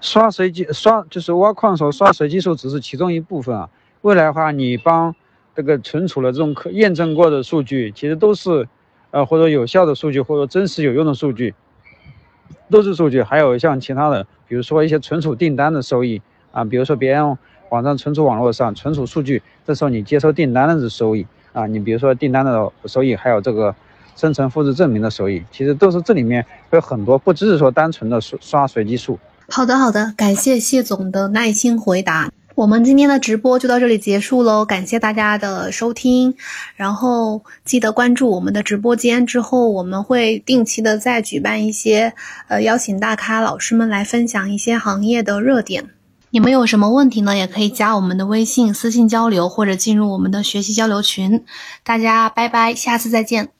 [0.00, 3.70] 刷随机刷就是挖矿时候刷随机数只是其中一部分啊，
[4.02, 5.14] 未来的话你帮。
[5.56, 8.68] 这个存储的这种可验证过的数据，其实都是，
[9.10, 11.54] 呃，或者有效的数据，或者真实有用的数据，
[12.70, 13.22] 都是数据。
[13.22, 16.20] 还有像其他的，比如说一些存储订单的收益
[16.52, 17.38] 啊，比如说别人
[17.70, 23.74] 网站存储网络上存储数据，这时候你接收订单的收益啊，你比如说订单的收益，还有这个
[24.14, 29.18] 生成复制证明的收益，其实都是这里面有很多，不只是说单纯的刷刷随机数。
[29.48, 32.30] 好的，好的，感谢谢总的耐心回答。
[32.56, 36.34] 我们今天的直播就到这里结束喽，感谢大家的收听，
[36.74, 42.14] 然后记得关注我们的直播间，之后我们会定期的再举办一些，
[42.48, 45.90] 呃，邀请大咖老师们来分享一些行业的热点。
[46.30, 47.36] 你们有什么问题呢？
[47.36, 51.44] 也可以加我们的微信私信交流，或者进入我们的学习交流群。
[51.84, 53.50] 大家拜拜，下次再见。